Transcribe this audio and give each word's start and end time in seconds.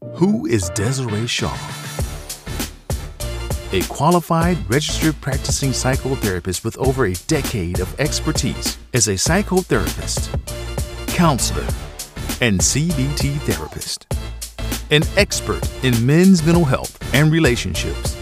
Who 0.00 0.46
is 0.46 0.70
Desiree 0.70 1.26
Shaw? 1.26 1.56
A 3.72 3.82
qualified, 3.88 4.58
registered 4.70 5.20
practicing 5.20 5.70
psychotherapist 5.70 6.64
with 6.64 6.78
over 6.78 7.06
a 7.06 7.14
decade 7.26 7.80
of 7.80 8.00
expertise 8.00 8.78
as 8.94 9.08
a 9.08 9.14
psychotherapist, 9.14 10.30
counselor, 11.08 11.66
and 12.40 12.60
CBT 12.60 13.38
therapist. 13.40 14.06
An 14.90 15.02
expert 15.16 15.68
in 15.84 16.06
men's 16.06 16.44
mental 16.44 16.64
health 16.64 16.96
and 17.14 17.32
relationships. 17.32 18.16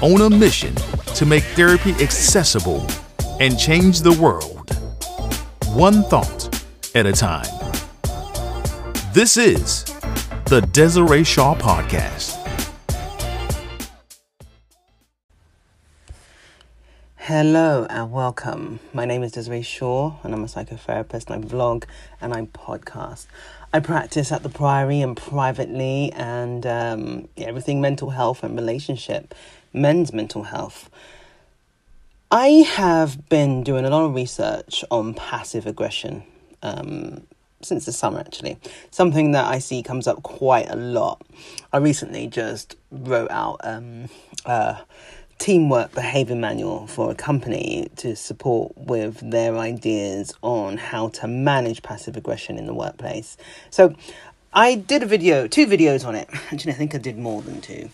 On 0.00 0.22
a 0.22 0.30
mission 0.30 0.74
to 1.14 1.26
make 1.26 1.44
therapy 1.54 1.92
accessible 2.02 2.86
and 3.40 3.58
change 3.58 4.00
the 4.00 4.12
world, 4.12 4.70
one 5.74 6.02
thought 6.04 6.62
at 6.94 7.06
a 7.06 7.12
time. 7.12 7.46
This 9.12 9.36
is 9.36 9.84
the 10.48 10.62
Desiree 10.62 11.24
Shaw 11.24 11.54
Podcast. 11.54 12.34
Hello 17.16 17.86
and 17.90 18.10
welcome. 18.10 18.80
My 18.94 19.04
name 19.04 19.22
is 19.22 19.32
Desiree 19.32 19.60
Shaw 19.60 20.14
and 20.22 20.32
I'm 20.32 20.42
a 20.42 20.46
psychotherapist 20.46 21.28
and 21.28 21.44
I 21.44 21.46
vlog 21.46 21.84
and 22.22 22.32
I 22.32 22.46
podcast. 22.46 23.26
I 23.74 23.80
practice 23.80 24.32
at 24.32 24.42
the 24.42 24.48
Priory 24.48 25.02
and 25.02 25.14
privately 25.14 26.10
and 26.14 26.64
um, 26.64 27.28
everything 27.36 27.82
mental 27.82 28.08
health 28.08 28.42
and 28.42 28.56
relationship, 28.56 29.34
men's 29.74 30.14
mental 30.14 30.44
health. 30.44 30.88
I 32.30 32.64
have 32.76 33.28
been 33.28 33.62
doing 33.62 33.84
a 33.84 33.90
lot 33.90 34.06
of 34.06 34.14
research 34.14 34.82
on 34.90 35.12
passive 35.12 35.66
aggression 35.66 36.22
um, 36.62 37.26
since 37.62 37.84
the 37.84 37.92
summer, 37.92 38.20
actually. 38.20 38.58
Something 38.90 39.32
that 39.32 39.46
I 39.46 39.58
see 39.58 39.82
comes 39.82 40.06
up 40.06 40.22
quite 40.22 40.70
a 40.70 40.76
lot. 40.76 41.22
I 41.72 41.78
recently 41.78 42.26
just 42.26 42.76
wrote 42.90 43.30
out 43.30 43.60
um, 43.64 44.08
a 44.44 44.78
teamwork 45.38 45.94
behavior 45.94 46.34
manual 46.34 46.86
for 46.86 47.10
a 47.10 47.14
company 47.14 47.88
to 47.96 48.16
support 48.16 48.76
with 48.76 49.30
their 49.30 49.56
ideas 49.56 50.34
on 50.42 50.76
how 50.76 51.08
to 51.08 51.28
manage 51.28 51.82
passive 51.82 52.16
aggression 52.16 52.58
in 52.58 52.66
the 52.66 52.74
workplace. 52.74 53.36
So 53.70 53.94
I 54.52 54.74
did 54.74 55.02
a 55.02 55.06
video, 55.06 55.46
two 55.46 55.66
videos 55.66 56.04
on 56.04 56.14
it. 56.14 56.28
Actually, 56.52 56.72
I 56.72 56.76
think 56.76 56.94
I 56.94 56.98
did 56.98 57.18
more 57.18 57.42
than 57.42 57.60
two. 57.60 57.90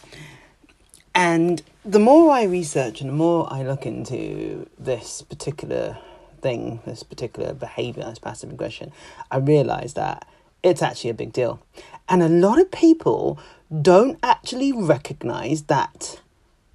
And 1.14 1.62
the 1.84 2.00
more 2.00 2.32
I 2.32 2.44
research 2.44 3.00
and 3.00 3.10
the 3.10 3.14
more 3.14 3.46
I 3.52 3.62
look 3.62 3.86
into 3.86 4.68
this 4.78 5.22
particular 5.22 5.98
thing, 6.44 6.80
this 6.86 7.02
particular 7.02 7.54
behavior, 7.54 8.04
this 8.04 8.20
passive 8.20 8.52
aggression, 8.52 8.92
I 9.30 9.38
realize 9.38 9.94
that 9.94 10.28
it's 10.62 10.82
actually 10.82 11.10
a 11.10 11.14
big 11.14 11.32
deal. 11.32 11.60
And 12.08 12.22
a 12.22 12.28
lot 12.28 12.60
of 12.60 12.70
people 12.70 13.38
don't 13.82 14.18
actually 14.22 14.72
recognize 14.72 15.62
that 15.64 16.20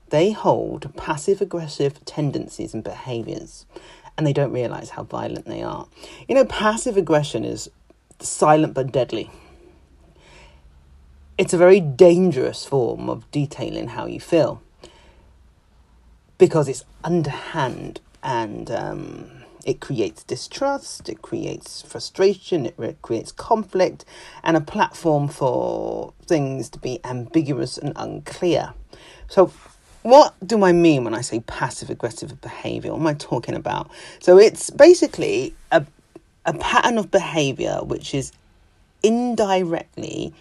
they 0.10 0.32
hold 0.32 0.94
passive 0.98 1.40
aggressive 1.40 2.04
tendencies 2.04 2.74
and 2.74 2.84
behaviors 2.84 3.66
and 4.18 4.28
they 4.28 4.34
don't 4.34 4.52
realize 4.52 4.90
how 4.90 5.04
violent 5.04 5.46
they 5.46 5.64
are. 5.64 5.88
You 6.28 6.36
know, 6.36 6.46
passive 6.46 6.98
aggression 6.98 7.46
is 7.46 7.70
silent 8.20 8.74
but 8.74 8.92
deadly 8.92 9.30
it's 11.40 11.54
a 11.54 11.58
very 11.58 11.80
dangerous 11.80 12.66
form 12.66 13.10
of 13.10 13.32
detailing 13.32 13.88
how 13.88 14.06
you 14.06 14.20
feel 14.20 14.62
because 16.38 16.68
it's 16.68 16.84
underhand 17.02 18.02
and 18.22 18.70
um, 18.70 19.39
it 19.70 19.80
creates 19.80 20.24
distrust, 20.24 21.10
it 21.10 21.22
creates 21.22 21.84
frustration, 21.84 22.66
it 22.66 22.74
re- 22.76 22.96
creates 23.04 23.32
conflict, 23.32 24.04
and 24.44 24.58
a 24.58 24.62
platform 24.62 25.28
for 25.28 26.12
things 26.26 26.70
to 26.70 26.80
be 26.80 27.00
ambiguous 27.04 27.78
and 27.78 27.94
unclear. 27.96 28.74
So, 29.28 29.54
what 30.02 30.34
do 30.46 30.64
I 30.64 30.72
mean 30.72 31.04
when 31.04 31.14
I 31.14 31.22
say 31.22 31.42
passive 31.42 31.92
aggressive 31.92 32.42
behavior? 32.42 32.92
What 32.92 33.02
am 33.02 33.08
I 33.08 33.14
talking 33.14 33.54
about? 33.54 33.92
So, 34.20 34.40
it's 34.40 34.72
basically 34.72 35.54
a, 35.72 35.86
a 36.46 36.54
pattern 36.54 36.98
of 36.98 37.12
behavior 37.12 37.80
which 37.84 38.16
is 38.16 38.32
indirectly 39.04 40.34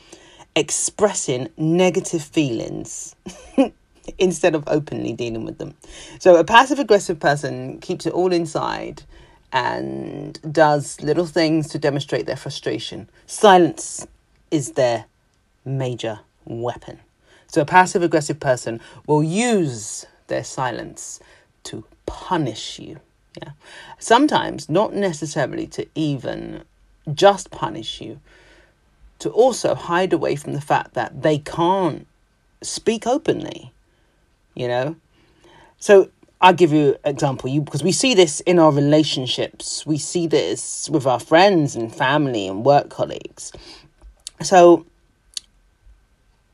expressing 0.57 1.51
negative 1.59 2.23
feelings 2.23 3.15
instead 4.19 4.55
of 4.55 4.65
openly 4.67 5.13
dealing 5.13 5.45
with 5.45 5.59
them. 5.59 5.75
So 6.19 6.37
a 6.37 6.45
passive 6.45 6.79
aggressive 6.79 7.21
person 7.21 7.79
keeps 7.81 8.07
it 8.07 8.13
all 8.13 8.33
inside 8.33 9.03
and 9.53 10.39
does 10.53 11.01
little 11.01 11.27
things 11.27 11.69
to 11.69 11.79
demonstrate 11.79 12.27
their 12.27 12.37
frustration. 12.37 13.09
Silence 13.27 14.07
is 14.51 14.73
their 14.73 15.07
major 15.65 16.21
weapon. 16.45 16.99
So 17.47 17.63
a 17.63 17.67
passive 17.67 18.03
aggressive 18.03 18.41
person 18.41 18.81
will 19.07 19.23
use 19.23 20.07
their 20.27 20.45
silence 20.45 21.21
to 21.65 21.85
punish 22.07 22.79
you. 22.79 23.01
Yeah. 23.43 23.53
Sometimes 23.99 24.69
not 24.69 24.95
necessarily 24.95 25.67
to 25.69 25.87
even 25.95 26.65
just 27.15 27.51
punish 27.51 28.01
you, 28.01 28.21
to 29.19 29.31
also 29.31 29.75
hide 29.75 30.13
away 30.13 30.37
from 30.37 30.53
the 30.53 30.61
fact 30.61 30.95
that 30.95 31.23
they 31.23 31.39
can't 31.39 32.07
speak 32.63 33.07
openly, 33.07 33.73
you 34.55 34.69
know? 34.69 34.97
So 35.79 36.11
I'll 36.41 36.53
give 36.53 36.73
you 36.73 36.97
an 37.05 37.15
example, 37.15 37.51
you 37.51 37.61
because 37.61 37.83
we 37.83 37.91
see 37.91 38.15
this 38.15 38.41
in 38.41 38.59
our 38.59 38.71
relationships. 38.71 39.85
We 39.85 39.99
see 39.99 40.29
this 40.29 40.89
with 40.89 41.07
our 41.07 41.19
friends 41.19 41.75
and 41.75 41.93
family 41.93 42.47
and 42.47 42.65
work 42.65 42.91
colleagues. 42.91 43.53
So 44.43 44.87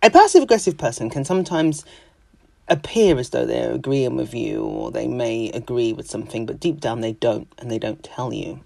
a 0.02 0.10
passive 0.10 0.42
aggressive 0.42 0.78
person 0.78 1.10
can 1.10 1.24
sometimes 1.24 1.84
appear 2.68 3.18
as 3.18 3.28
though 3.28 3.44
they're 3.44 3.72
agreeing 3.72 4.16
with 4.16 4.32
you 4.32 4.62
or 4.64 4.90
they 4.90 5.06
may 5.06 5.50
agree 5.50 5.92
with 5.92 6.08
something, 6.08 6.46
but 6.46 6.60
deep 6.60 6.80
down 6.80 7.02
they 7.02 7.12
don't 7.12 7.48
and 7.58 7.70
they 7.70 7.78
don't 7.78 8.02
tell 8.02 8.32
you. 8.32 8.60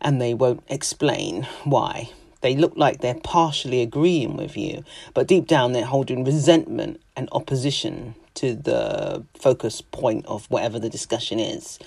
And 0.00 0.20
they 0.20 0.34
won't 0.34 0.62
explain 0.68 1.44
why 1.64 2.10
they 2.42 2.54
look 2.54 2.74
like 2.76 3.00
they're 3.00 3.14
partially 3.14 3.80
agreeing 3.80 4.36
with 4.36 4.56
you, 4.56 4.84
but 5.14 5.26
deep 5.26 5.46
down 5.46 5.72
they're 5.72 5.86
holding 5.86 6.22
resentment 6.22 7.00
and 7.16 7.28
opposition 7.32 8.14
to 8.38 8.54
the 8.54 9.24
focus 9.34 9.80
point 9.80 10.26
of 10.26 10.46
whatever 10.50 10.78
the 10.78 10.88
discussion 10.88 11.38
is. 11.38 11.78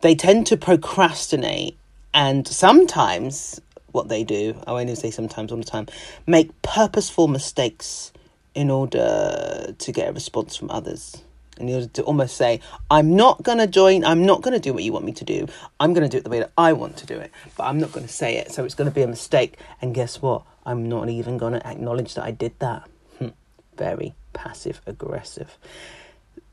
They 0.00 0.14
tend 0.14 0.46
to 0.48 0.56
procrastinate 0.56 1.76
and 2.12 2.46
sometimes 2.46 3.60
what 3.92 4.08
they 4.08 4.24
do, 4.24 4.60
I 4.66 4.82
even 4.82 4.96
say 4.96 5.10
sometimes 5.10 5.52
all 5.52 5.58
the 5.58 5.64
time, 5.64 5.86
make 6.26 6.50
purposeful 6.62 7.28
mistakes 7.28 8.12
in 8.54 8.70
order 8.70 9.74
to 9.76 9.92
get 9.92 10.08
a 10.08 10.12
response 10.12 10.56
from 10.56 10.70
others 10.70 11.22
in 11.58 11.70
order 11.70 11.86
to 11.86 12.02
almost 12.02 12.36
say, 12.36 12.60
I'm 12.90 13.14
not 13.14 13.42
going 13.42 13.58
to 13.58 13.66
join, 13.66 14.04
I'm 14.04 14.26
not 14.26 14.42
going 14.42 14.54
to 14.54 14.60
do 14.60 14.72
what 14.72 14.82
you 14.82 14.92
want 14.92 15.04
me 15.04 15.12
to 15.12 15.24
do. 15.24 15.46
I'm 15.78 15.92
going 15.92 16.02
to 16.02 16.08
do 16.08 16.18
it 16.18 16.24
the 16.24 16.30
way 16.30 16.40
that 16.40 16.52
I 16.58 16.72
want 16.72 16.96
to 16.98 17.06
do 17.06 17.16
it, 17.16 17.30
but 17.56 17.64
I'm 17.64 17.78
not 17.78 17.92
going 17.92 18.06
to 18.06 18.12
say 18.12 18.36
it. 18.36 18.50
So 18.52 18.64
it's 18.64 18.74
going 18.74 18.88
to 18.88 18.94
be 18.94 19.02
a 19.02 19.06
mistake. 19.06 19.58
And 19.80 19.94
guess 19.94 20.20
what? 20.20 20.42
I'm 20.66 20.88
not 20.88 21.08
even 21.08 21.38
going 21.38 21.52
to 21.52 21.66
acknowledge 21.66 22.14
that 22.14 22.24
I 22.24 22.30
did 22.30 22.58
that. 22.58 22.88
Hmm. 23.18 23.28
Very 23.76 24.14
passive 24.34 24.82
aggressive. 24.86 25.56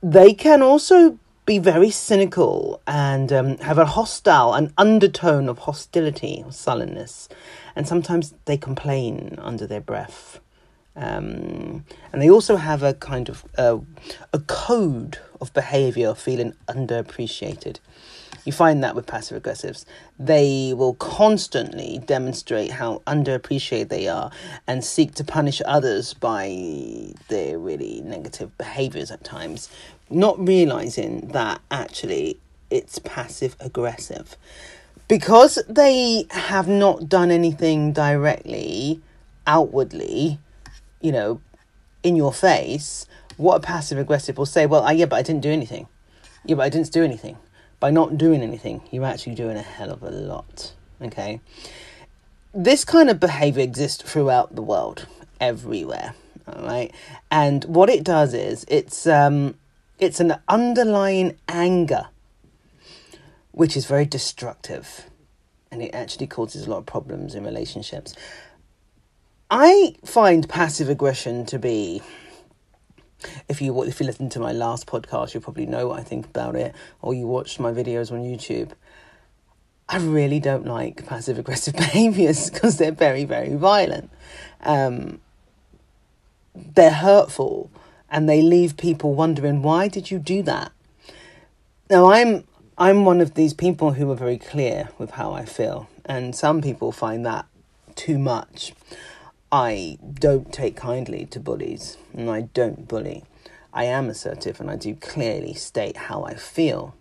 They 0.02 0.34
can 0.34 0.62
also 0.62 1.20
be 1.46 1.60
very 1.60 1.90
cynical 1.90 2.82
and 2.88 3.34
um, 3.34 3.58
have 3.58 3.78
a 3.78 3.86
hostile, 3.86 4.54
an 4.54 4.72
undertone 4.78 5.50
of 5.50 5.60
hostility 5.60 6.44
or 6.46 6.52
sullenness. 6.52 7.28
And 7.76 7.88
sometimes 7.88 8.34
they 8.46 8.58
complain 8.58 9.38
under 9.42 9.68
their 9.68 9.82
breath. 9.82 10.40
Um, 10.96 11.86
and 12.12 12.22
they 12.22 12.30
also 12.30 12.58
have 12.58 12.84
a 12.84 12.94
kind 12.94 13.30
of 13.30 13.46
uh, 13.58 13.80
a 14.34 14.40
code 14.40 15.18
of 15.42 15.54
behavior 15.54 16.14
feeling 16.14 16.54
underappreciated. 16.68 17.80
You 18.46 18.52
find 18.52 18.84
that 18.84 18.96
with 18.96 19.06
passive 19.06 19.42
aggressives. 19.42 19.86
They 20.18 20.74
will 20.76 20.96
constantly 20.96 22.02
demonstrate 22.06 22.72
how 22.72 23.02
underappreciated 23.06 23.90
they 23.90 24.08
are 24.08 24.32
and 24.68 24.84
seek 24.84 25.14
to 25.16 25.24
punish 25.24 25.62
others 25.66 26.14
by 26.14 27.14
their 27.28 27.60
really 27.60 28.02
negative 28.02 28.58
behaviors 28.58 29.12
at 29.12 29.24
times, 29.24 29.70
not 30.10 30.40
realizing 30.40 31.28
that 31.30 31.62
actually 31.70 32.40
it's 32.70 33.00
passive 33.00 33.56
aggressive. 33.60 34.38
Because 35.08 35.60
they 35.68 36.26
have 36.32 36.68
not 36.68 37.10
done 37.10 37.32
anything 37.32 37.92
directly, 37.92 39.02
outwardly, 39.46 40.40
you 41.02 41.12
know, 41.12 41.42
in 42.02 42.16
your 42.16 42.34
face, 42.34 43.06
what 43.42 43.56
a 43.56 43.60
passive 43.60 43.98
aggressive 43.98 44.38
will 44.38 44.46
say, 44.46 44.66
well, 44.66 44.86
uh, 44.86 44.92
yeah, 44.92 45.06
but 45.06 45.18
I 45.18 45.22
didn't 45.24 45.42
do 45.42 45.50
anything. 45.50 45.88
Yeah, 46.46 46.56
but 46.56 46.64
I 46.64 46.70
didn't 46.70 46.92
do 46.92 47.04
anything. 47.04 47.38
By 47.80 47.90
not 47.90 48.18
doing 48.18 48.44
anything, 48.44 48.82
you're 48.92 49.06
actually 49.06 49.36
doing 49.36 49.58
a 49.58 49.62
hell 49.62 49.92
of 49.92 50.04
a 50.04 50.12
lot. 50.12 50.74
Okay? 51.02 51.42
This 52.54 52.86
kind 52.86 53.10
of 53.10 53.20
behavior 53.20 53.64
exists 53.64 54.04
throughout 54.04 54.56
the 54.56 54.62
world, 54.62 55.08
everywhere. 55.40 56.14
All 56.48 56.64
right? 56.64 56.94
And 57.32 57.64
what 57.66 57.90
it 57.90 58.04
does 58.04 58.34
is 58.34 58.66
it's 58.68 59.08
um 59.08 59.56
it's 59.98 60.20
an 60.20 60.36
underlying 60.48 61.38
anger 61.48 62.08
which 63.52 63.76
is 63.78 63.86
very 63.86 64.06
destructive 64.06 65.10
and 65.72 65.82
it 65.82 65.94
actually 65.94 66.28
causes 66.28 66.66
a 66.66 66.70
lot 66.70 66.78
of 66.78 66.86
problems 66.86 67.36
in 67.36 67.44
relationships. 67.44 68.16
I 69.50 69.96
find 70.06 70.48
passive 70.48 70.90
aggression 70.90 71.46
to 71.48 71.60
be 71.60 72.02
if 73.48 73.62
you 73.62 73.82
if 73.84 74.00
you 74.00 74.06
listen 74.06 74.30
to 74.30 74.40
my 74.40 74.52
last 74.52 74.88
podcast, 74.88 75.34
you 75.34 75.40
probably 75.40 75.66
know 75.66 75.88
what 75.88 76.00
I 76.00 76.04
think 76.04 76.26
about 76.26 76.56
it, 76.56 76.74
or 77.02 77.14
you 77.14 77.28
watched 77.28 77.60
my 77.60 77.72
videos 77.72 78.12
on 78.12 78.20
YouTube. 78.20 78.72
I 79.90 79.98
really 79.98 80.40
don't 80.40 80.66
like 80.66 81.06
passive 81.06 81.38
aggressive 81.38 81.76
behaviors 81.86 82.50
because 82.50 82.78
they're 82.78 82.92
very 82.92 83.26
very 83.26 83.56
violent. 83.56 84.10
Um, 84.62 85.22
they're 86.56 86.92
hurtful, 86.92 87.70
and 88.10 88.28
they 88.28 88.42
leave 88.42 88.78
people 88.78 89.14
wondering 89.14 89.62
why 89.62 89.88
did 89.88 90.12
you 90.12 90.20
do 90.20 90.42
that. 90.44 90.72
Now 91.90 92.12
I'm 92.12 92.46
I'm 92.78 93.06
one 93.06 93.22
of 93.22 93.36
these 93.36 93.54
people 93.54 93.94
who 93.94 94.10
are 94.12 94.16
very 94.16 94.38
clear 94.38 94.90
with 94.98 95.12
how 95.12 95.34
I 95.34 95.46
feel, 95.46 95.90
and 96.06 96.36
some 96.36 96.62
people 96.62 96.92
find 96.92 97.26
that 97.26 97.46
too 97.96 98.18
much. 98.18 98.74
I 99.52 99.98
don't 100.14 100.54
take 100.54 100.78
kindly 100.78 101.26
to 101.26 101.40
bullies 101.40 101.98
and 102.14 102.30
I 102.30 102.42
don't 102.42 102.88
bully. 102.88 103.26
I 103.74 103.84
am 103.84 104.08
assertive 104.08 104.62
and 104.62 104.72
I 104.72 104.78
do 104.78 104.96
clearly 104.96 105.54
state 105.54 105.98
how 105.98 106.24
I 106.24 106.36
feel 106.36 106.96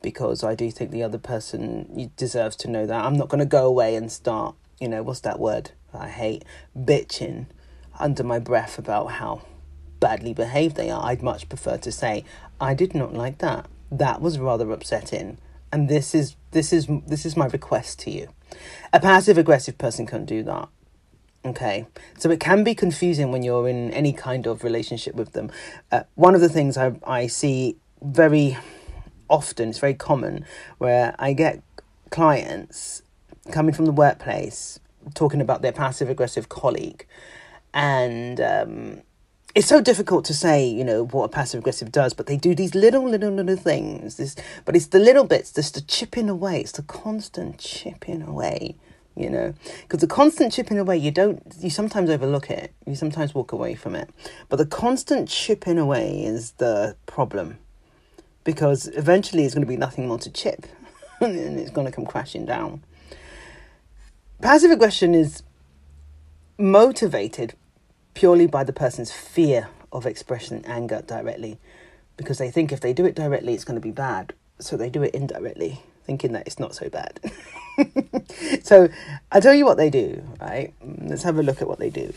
because 0.00 0.42
I 0.42 0.54
do 0.54 0.70
think 0.70 0.90
the 0.90 1.02
other 1.02 1.18
person 1.18 2.10
deserves 2.16 2.56
to 2.56 2.70
know 2.70 2.86
that. 2.86 3.04
I'm 3.04 3.18
not 3.18 3.28
going 3.28 3.40
to 3.40 3.46
go 3.46 3.66
away 3.66 3.96
and 3.96 4.10
start, 4.10 4.54
you 4.80 4.88
know, 4.88 5.02
what's 5.02 5.20
that 5.20 5.38
word 5.38 5.72
I 5.92 6.08
hate? 6.08 6.44
Bitching 6.76 7.46
under 7.98 8.24
my 8.24 8.38
breath 8.38 8.78
about 8.78 9.12
how 9.12 9.42
badly 10.00 10.32
behaved 10.32 10.76
they 10.76 10.90
are. 10.90 11.04
I'd 11.04 11.22
much 11.22 11.48
prefer 11.50 11.76
to 11.78 11.92
say, 11.92 12.24
I 12.60 12.72
did 12.72 12.94
not 12.94 13.12
like 13.12 13.38
that. 13.38 13.66
That 13.90 14.22
was 14.22 14.38
rather 14.38 14.70
upsetting. 14.72 15.38
And 15.70 15.88
this 15.88 16.14
is 16.14 16.36
this 16.52 16.72
is 16.72 16.86
this 17.06 17.26
is 17.26 17.36
my 17.36 17.46
request 17.46 17.98
to 18.00 18.10
you. 18.10 18.28
A 18.92 19.00
passive 19.00 19.38
aggressive 19.38 19.76
person 19.76 20.06
can't 20.06 20.26
do 20.26 20.42
that. 20.44 20.68
Okay, 21.46 21.86
so 22.18 22.30
it 22.30 22.40
can 22.40 22.64
be 22.64 22.74
confusing 22.74 23.30
when 23.30 23.42
you're 23.42 23.68
in 23.68 23.90
any 23.90 24.14
kind 24.14 24.46
of 24.46 24.64
relationship 24.64 25.14
with 25.14 25.32
them. 25.32 25.50
Uh, 25.92 26.04
one 26.14 26.34
of 26.34 26.40
the 26.40 26.48
things 26.48 26.78
I, 26.78 26.94
I 27.06 27.26
see 27.26 27.76
very 28.00 28.56
often, 29.28 29.68
it's 29.68 29.78
very 29.78 29.92
common, 29.92 30.46
where 30.78 31.14
I 31.18 31.34
get 31.34 31.62
clients 32.08 33.02
coming 33.50 33.74
from 33.74 33.84
the 33.84 33.92
workplace 33.92 34.80
talking 35.12 35.42
about 35.42 35.60
their 35.60 35.72
passive 35.72 36.08
aggressive 36.08 36.48
colleague, 36.48 37.06
and 37.74 38.40
um, 38.40 39.02
it's 39.54 39.68
so 39.68 39.82
difficult 39.82 40.24
to 40.24 40.32
say, 40.32 40.66
you 40.66 40.82
know, 40.82 41.04
what 41.04 41.24
a 41.24 41.28
passive 41.28 41.58
aggressive 41.58 41.92
does, 41.92 42.14
but 42.14 42.24
they 42.24 42.38
do 42.38 42.54
these 42.54 42.74
little, 42.74 43.06
little, 43.06 43.30
little 43.30 43.56
things. 43.56 44.16
This, 44.16 44.34
but 44.64 44.74
it's 44.74 44.86
the 44.86 44.98
little 44.98 45.24
bits, 45.24 45.52
just 45.52 45.74
the 45.74 45.82
chipping 45.82 46.30
away. 46.30 46.60
It's 46.60 46.72
the 46.72 46.82
constant 46.82 47.58
chipping 47.58 48.22
away 48.22 48.76
you 49.16 49.30
know? 49.30 49.54
Because 49.82 50.00
the 50.00 50.06
constant 50.06 50.52
chipping 50.52 50.78
away 50.78 50.96
you 50.96 51.10
don't 51.10 51.42
you 51.60 51.70
sometimes 51.70 52.10
overlook 52.10 52.50
it. 52.50 52.72
You 52.86 52.94
sometimes 52.94 53.34
walk 53.34 53.52
away 53.52 53.74
from 53.74 53.94
it. 53.94 54.10
But 54.48 54.56
the 54.56 54.66
constant 54.66 55.28
chipping 55.28 55.78
away 55.78 56.24
is 56.24 56.52
the 56.52 56.96
problem. 57.06 57.58
Because 58.42 58.88
eventually 58.88 59.44
it's 59.44 59.54
going 59.54 59.64
to 59.64 59.68
be 59.68 59.76
nothing 59.76 60.08
more 60.08 60.18
to 60.18 60.30
chip. 60.30 60.66
And 61.20 61.58
it's 61.58 61.70
going 61.70 61.86
to 61.86 61.92
come 61.92 62.04
crashing 62.04 62.44
down. 62.44 62.82
Passive 64.42 64.72
aggression 64.72 65.14
is 65.14 65.42
motivated 66.58 67.54
purely 68.14 68.46
by 68.46 68.64
the 68.64 68.72
person's 68.72 69.12
fear 69.12 69.68
of 69.92 70.06
expressing 70.06 70.66
anger 70.66 71.02
directly. 71.06 71.58
Because 72.16 72.38
they 72.38 72.50
think 72.50 72.72
if 72.72 72.80
they 72.80 72.92
do 72.92 73.06
it 73.06 73.14
directly 73.14 73.54
it's 73.54 73.64
going 73.64 73.76
to 73.76 73.80
be 73.80 73.92
bad. 73.92 74.34
So 74.58 74.76
they 74.76 74.90
do 74.90 75.02
it 75.02 75.14
indirectly 75.14 75.82
thinking 76.04 76.32
that 76.32 76.46
it's 76.46 76.58
not 76.58 76.74
so 76.74 76.88
bad 76.88 77.18
so 78.62 78.88
I 79.32 79.40
tell 79.40 79.54
you 79.54 79.64
what 79.64 79.76
they 79.76 79.90
do, 79.90 80.22
right? 80.40 80.72
Let's 80.82 81.22
have 81.22 81.38
a 81.38 81.42
look 81.42 81.60
at 81.60 81.68
what 81.68 81.78
they 81.78 81.90
do. 81.90 82.12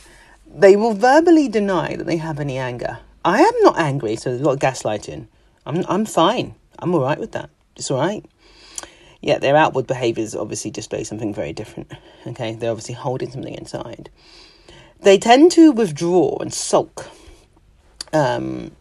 They 0.56 0.76
will 0.76 0.94
verbally 0.94 1.48
deny 1.50 1.96
that 1.96 2.06
they 2.06 2.18
have 2.18 2.40
any 2.40 2.58
anger. 2.58 3.00
I 3.26 3.42
am 3.42 3.54
not 3.62 3.78
angry, 3.78 4.16
so 4.16 4.30
there's 4.30 4.42
a 4.42 4.46
lot 4.46 4.54
of 4.54 4.60
gaslighting. 4.60 5.28
I'm 5.66 5.84
I'm 5.88 6.06
fine. 6.06 6.56
I'm 6.80 6.94
all 6.94 7.02
right 7.02 7.20
with 7.20 7.34
that. 7.34 7.50
It's 7.76 7.92
all 7.92 8.00
right. 8.00 8.24
Yeah, 9.22 9.40
their 9.40 9.56
outward 9.56 9.88
behaviours 9.88 10.36
obviously 10.36 10.72
display 10.72 11.04
something 11.04 11.34
very 11.34 11.52
different. 11.54 11.92
Okay, 12.26 12.54
they're 12.54 12.72
obviously 12.72 12.96
holding 12.96 13.32
something 13.32 13.54
inside. 13.54 14.10
They 15.00 15.18
tend 15.18 15.52
to 15.54 15.72
withdraw 15.72 16.38
and 16.40 16.54
sulk. 16.54 17.10
Um, 18.14 18.72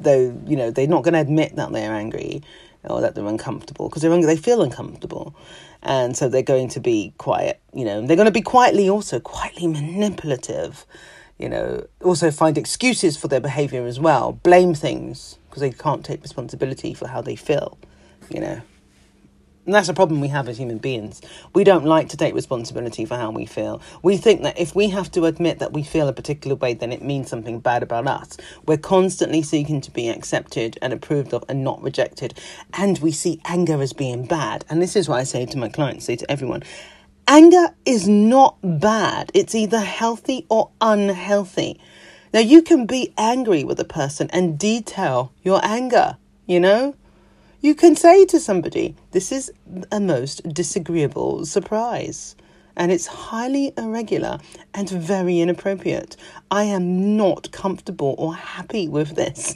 though 0.00 0.36
you 0.46 0.56
know 0.56 0.70
they're 0.70 0.86
not 0.86 1.04
going 1.04 1.14
to 1.14 1.20
admit 1.20 1.54
that 1.56 1.70
they're 1.72 1.92
angry 1.92 2.42
or 2.84 3.00
that 3.00 3.14
they're 3.14 3.26
uncomfortable 3.26 3.88
because 3.88 4.02
they're 4.02 4.22
they 4.22 4.36
feel 4.36 4.62
uncomfortable. 4.62 5.34
And 5.82 6.16
so 6.16 6.28
they're 6.28 6.42
going 6.42 6.68
to 6.70 6.80
be 6.80 7.12
quiet 7.18 7.62
you 7.74 7.84
know 7.84 8.06
they're 8.06 8.16
going 8.16 8.26
to 8.26 8.32
be 8.32 8.42
quietly 8.42 8.88
also 8.88 9.18
quietly 9.20 9.66
manipulative 9.66 10.86
you 11.38 11.48
know 11.48 11.86
also 12.02 12.30
find 12.30 12.58
excuses 12.58 13.16
for 13.16 13.28
their 13.28 13.40
behavior 13.40 13.86
as 13.86 13.98
well 13.98 14.32
blame 14.32 14.74
things 14.74 15.38
because 15.48 15.60
they 15.60 15.70
can't 15.70 16.04
take 16.04 16.22
responsibility 16.22 16.94
for 16.94 17.08
how 17.08 17.20
they 17.20 17.36
feel 17.36 17.78
you 18.30 18.40
know 18.40 18.60
and 19.64 19.74
that's 19.74 19.88
a 19.88 19.94
problem 19.94 20.20
we 20.20 20.28
have 20.28 20.48
as 20.48 20.58
human 20.58 20.78
beings. 20.78 21.20
We 21.54 21.62
don't 21.62 21.84
like 21.84 22.08
to 22.08 22.16
take 22.16 22.34
responsibility 22.34 23.04
for 23.04 23.16
how 23.16 23.30
we 23.30 23.46
feel. 23.46 23.80
We 24.02 24.16
think 24.16 24.42
that 24.42 24.58
if 24.58 24.74
we 24.74 24.88
have 24.88 25.10
to 25.12 25.26
admit 25.26 25.60
that 25.60 25.72
we 25.72 25.84
feel 25.84 26.08
a 26.08 26.12
particular 26.12 26.56
way, 26.56 26.74
then 26.74 26.92
it 26.92 27.02
means 27.02 27.30
something 27.30 27.60
bad 27.60 27.82
about 27.82 28.08
us. 28.08 28.36
We're 28.66 28.78
constantly 28.78 29.42
seeking 29.42 29.80
to 29.82 29.90
be 29.92 30.08
accepted 30.08 30.78
and 30.82 30.92
approved 30.92 31.32
of 31.32 31.44
and 31.48 31.62
not 31.62 31.80
rejected. 31.80 32.34
And 32.72 32.98
we 32.98 33.12
see 33.12 33.40
anger 33.44 33.80
as 33.80 33.92
being 33.92 34.24
bad. 34.24 34.64
And 34.68 34.82
this 34.82 34.96
is 34.96 35.08
what 35.08 35.20
I 35.20 35.24
say 35.24 35.46
to 35.46 35.58
my 35.58 35.68
clients, 35.68 36.06
say 36.06 36.16
to 36.16 36.30
everyone 36.30 36.64
anger 37.28 37.68
is 37.86 38.08
not 38.08 38.56
bad, 38.62 39.30
it's 39.32 39.54
either 39.54 39.80
healthy 39.80 40.44
or 40.48 40.70
unhealthy. 40.80 41.80
Now, 42.34 42.40
you 42.40 42.62
can 42.62 42.86
be 42.86 43.12
angry 43.16 43.62
with 43.62 43.78
a 43.78 43.84
person 43.84 44.28
and 44.32 44.58
detail 44.58 45.32
your 45.42 45.60
anger, 45.62 46.16
you 46.46 46.60
know? 46.60 46.94
You 47.62 47.76
can 47.76 47.94
say 47.94 48.24
to 48.24 48.40
somebody, 48.40 48.96
This 49.12 49.30
is 49.30 49.52
a 49.92 50.00
most 50.00 50.42
disagreeable 50.52 51.46
surprise, 51.46 52.34
and 52.74 52.90
it's 52.90 53.06
highly 53.06 53.72
irregular 53.78 54.40
and 54.74 54.90
very 54.90 55.38
inappropriate. 55.38 56.16
I 56.50 56.64
am 56.64 57.16
not 57.16 57.52
comfortable 57.52 58.16
or 58.18 58.34
happy 58.34 58.88
with 58.88 59.14
this. 59.14 59.54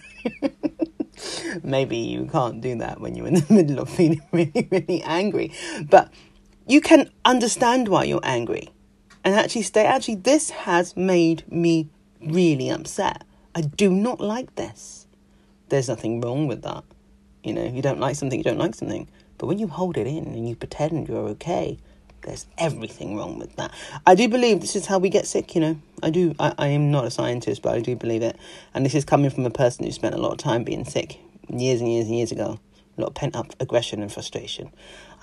Maybe 1.64 1.96
you 1.96 2.26
can't 2.26 2.60
do 2.60 2.76
that 2.76 3.00
when 3.00 3.16
you're 3.16 3.26
in 3.26 3.34
the 3.34 3.46
middle 3.52 3.80
of 3.80 3.88
feeling 3.88 4.22
really, 4.30 4.68
really 4.70 5.02
angry, 5.02 5.52
but 5.90 6.12
you 6.68 6.80
can 6.80 7.10
understand 7.24 7.88
why 7.88 8.04
you're 8.04 8.20
angry 8.22 8.68
and 9.24 9.34
actually 9.34 9.62
say, 9.62 9.84
Actually, 9.84 10.14
this 10.14 10.50
has 10.50 10.96
made 10.96 11.42
me 11.50 11.88
really 12.24 12.70
upset. 12.70 13.24
I 13.52 13.62
do 13.62 13.90
not 13.90 14.20
like 14.20 14.54
this. 14.54 15.08
There's 15.70 15.88
nothing 15.88 16.20
wrong 16.20 16.46
with 16.46 16.62
that. 16.62 16.84
You 17.46 17.52
know, 17.52 17.64
you 17.64 17.80
don't 17.80 18.00
like 18.00 18.16
something, 18.16 18.38
you 18.38 18.44
don't 18.44 18.58
like 18.58 18.74
something. 18.74 19.06
But 19.38 19.46
when 19.46 19.58
you 19.58 19.68
hold 19.68 19.96
it 19.96 20.06
in 20.06 20.24
and 20.26 20.48
you 20.48 20.56
pretend 20.56 21.06
you're 21.06 21.28
okay, 21.28 21.78
there's 22.22 22.46
everything 22.58 23.16
wrong 23.16 23.38
with 23.38 23.54
that. 23.54 23.72
I 24.04 24.16
do 24.16 24.28
believe 24.28 24.60
this 24.60 24.74
is 24.74 24.86
how 24.86 24.98
we 24.98 25.10
get 25.10 25.28
sick, 25.28 25.54
you 25.54 25.60
know. 25.60 25.80
I 26.02 26.10
do, 26.10 26.34
I, 26.40 26.54
I 26.58 26.66
am 26.68 26.90
not 26.90 27.04
a 27.04 27.10
scientist, 27.10 27.62
but 27.62 27.74
I 27.74 27.80
do 27.80 27.94
believe 27.94 28.22
it. 28.22 28.36
And 28.74 28.84
this 28.84 28.96
is 28.96 29.04
coming 29.04 29.30
from 29.30 29.46
a 29.46 29.50
person 29.50 29.84
who 29.84 29.92
spent 29.92 30.16
a 30.16 30.18
lot 30.18 30.32
of 30.32 30.38
time 30.38 30.64
being 30.64 30.84
sick 30.84 31.20
years 31.48 31.80
and 31.80 31.92
years 31.92 32.06
and 32.06 32.16
years 32.16 32.32
ago. 32.32 32.58
A 32.98 33.00
lot 33.00 33.08
of 33.08 33.14
pent 33.14 33.36
up 33.36 33.54
aggression 33.60 34.02
and 34.02 34.12
frustration. 34.12 34.72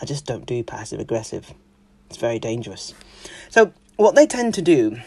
I 0.01 0.06
just 0.06 0.25
don't 0.25 0.46
do 0.46 0.63
passive 0.63 1.01
aggressive. 1.01 1.53
It's 2.10 2.18
very 2.18 2.39
dangerous. 2.39 2.94
So, 3.50 3.74
what 3.98 4.15
they 4.15 4.27
tend 4.27 4.53
to 4.53 4.62
do 4.62 4.98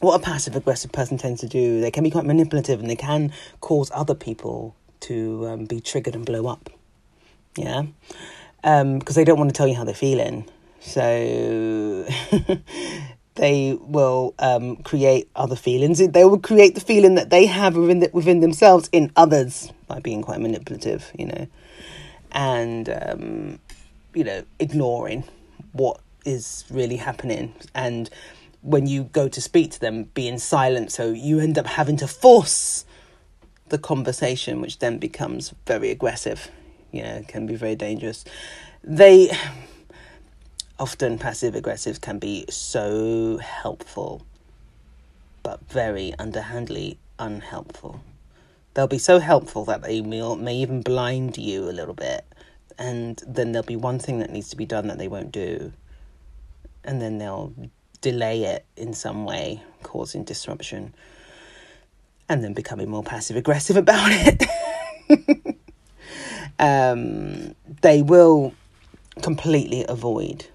what 0.00 0.14
a 0.14 0.22
passive 0.22 0.54
aggressive 0.54 0.92
person 0.92 1.18
tends 1.18 1.40
to 1.40 1.48
do, 1.48 1.80
they 1.80 1.90
can 1.90 2.04
be 2.04 2.10
quite 2.10 2.24
manipulative 2.24 2.78
and 2.80 2.88
they 2.88 2.96
can 2.96 3.32
cause 3.60 3.90
other 3.92 4.14
people 4.14 4.76
to 5.00 5.46
um, 5.48 5.64
be 5.66 5.80
triggered 5.80 6.14
and 6.14 6.24
blow 6.24 6.46
up. 6.46 6.70
Yeah, 7.56 7.86
because 8.62 8.82
um, 8.82 9.00
they 9.00 9.24
don't 9.24 9.38
want 9.38 9.50
to 9.50 9.56
tell 9.56 9.68
you 9.68 9.74
how 9.74 9.84
they're 9.84 9.94
feeling. 9.94 10.48
So 10.80 12.06
they 13.34 13.76
will 13.80 14.34
um, 14.38 14.76
create 14.76 15.28
other 15.34 15.56
feelings. 15.56 15.98
They 15.98 16.24
will 16.24 16.38
create 16.38 16.74
the 16.74 16.80
feeling 16.80 17.16
that 17.16 17.30
they 17.30 17.46
have 17.46 17.76
within 17.76 18.00
the, 18.00 18.10
within 18.12 18.40
themselves 18.40 18.88
in 18.92 19.10
others 19.16 19.72
by 19.86 19.98
being 19.98 20.22
quite 20.22 20.40
manipulative, 20.40 21.10
you 21.18 21.26
know, 21.26 21.46
and 22.32 22.88
um, 22.88 23.58
you 24.14 24.24
know 24.24 24.44
ignoring 24.58 25.24
what 25.72 26.00
is 26.24 26.64
really 26.70 26.96
happening 26.96 27.54
and 27.74 28.10
when 28.62 28.86
you 28.86 29.04
go 29.04 29.28
to 29.28 29.40
speak 29.40 29.70
to 29.70 29.80
them 29.80 30.04
being 30.14 30.38
silent 30.38 30.90
so 30.90 31.10
you 31.10 31.38
end 31.38 31.58
up 31.58 31.66
having 31.66 31.96
to 31.96 32.08
force 32.08 32.84
the 33.70 33.78
conversation, 33.78 34.60
which 34.60 34.78
then 34.78 34.98
becomes 34.98 35.54
very 35.66 35.90
aggressive. 35.90 36.50
You 36.92 37.02
know, 37.02 37.24
can 37.28 37.46
be 37.46 37.54
very 37.54 37.76
dangerous. 37.76 38.24
They 38.82 39.30
often 40.78 41.18
passive 41.18 41.54
aggressives 41.54 42.00
can 42.00 42.18
be 42.18 42.44
so 42.48 43.38
helpful, 43.38 44.24
but 45.42 45.60
very 45.68 46.14
underhandedly 46.18 46.98
unhelpful. 47.18 48.00
They'll 48.74 48.86
be 48.86 48.98
so 48.98 49.18
helpful 49.18 49.64
that 49.64 49.82
they 49.82 50.00
may, 50.00 50.36
may 50.36 50.54
even 50.54 50.82
blind 50.82 51.36
you 51.36 51.68
a 51.68 51.72
little 51.72 51.94
bit, 51.94 52.24
and 52.78 53.20
then 53.26 53.52
there'll 53.52 53.66
be 53.66 53.76
one 53.76 53.98
thing 53.98 54.20
that 54.20 54.30
needs 54.30 54.50
to 54.50 54.56
be 54.56 54.66
done 54.66 54.86
that 54.86 54.98
they 54.98 55.08
won't 55.08 55.32
do, 55.32 55.72
and 56.84 57.02
then 57.02 57.18
they'll 57.18 57.52
delay 58.00 58.44
it 58.44 58.64
in 58.76 58.94
some 58.94 59.24
way, 59.24 59.60
causing 59.82 60.22
disruption, 60.22 60.94
and 62.28 62.44
then 62.44 62.52
becoming 62.52 62.90
more 62.90 63.02
passive 63.02 63.36
aggressive 63.36 63.76
about 63.76 64.10
it. 64.10 64.44
um, 66.58 67.54
they 67.82 68.02
will 68.02 68.54
completely 69.22 69.84
avoid 69.88 70.46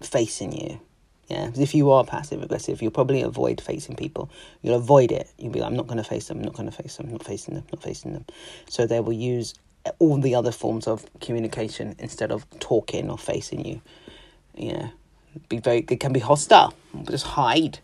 facing 0.00 0.52
you. 0.52 0.80
Yeah, 1.28 1.50
if 1.56 1.74
you 1.74 1.90
are 1.90 2.04
passive 2.04 2.42
aggressive, 2.42 2.82
you'll 2.82 2.90
probably 2.90 3.22
avoid 3.22 3.60
facing 3.60 3.96
people. 3.96 4.28
You'll 4.60 4.76
avoid 4.76 5.10
it. 5.12 5.30
You'll 5.38 5.52
be 5.52 5.60
like, 5.60 5.70
I'm 5.70 5.76
not 5.76 5.86
going 5.86 5.96
to 5.98 6.04
face 6.04 6.28
them. 6.28 6.38
I'm 6.38 6.44
not 6.44 6.54
going 6.54 6.70
to 6.70 6.76
face 6.76 6.96
them. 6.96 7.06
I'm 7.06 7.12
not 7.12 7.24
facing 7.24 7.54
them. 7.54 7.64
Not 7.72 7.82
facing 7.82 8.12
them. 8.12 8.26
So 8.68 8.86
they 8.86 9.00
will 9.00 9.14
use 9.14 9.54
all 9.98 10.20
the 10.20 10.34
other 10.34 10.52
forms 10.52 10.86
of 10.86 11.06
communication 11.20 11.94
instead 11.98 12.30
of 12.30 12.46
talking 12.60 13.08
or 13.08 13.16
facing 13.16 13.64
you. 13.64 13.80
Yeah, 14.54 14.90
be 15.48 15.58
very. 15.58 15.80
They 15.80 15.96
can 15.96 16.12
be 16.12 16.20
hostile. 16.20 16.74
Just 17.08 17.24
hide. 17.24 17.78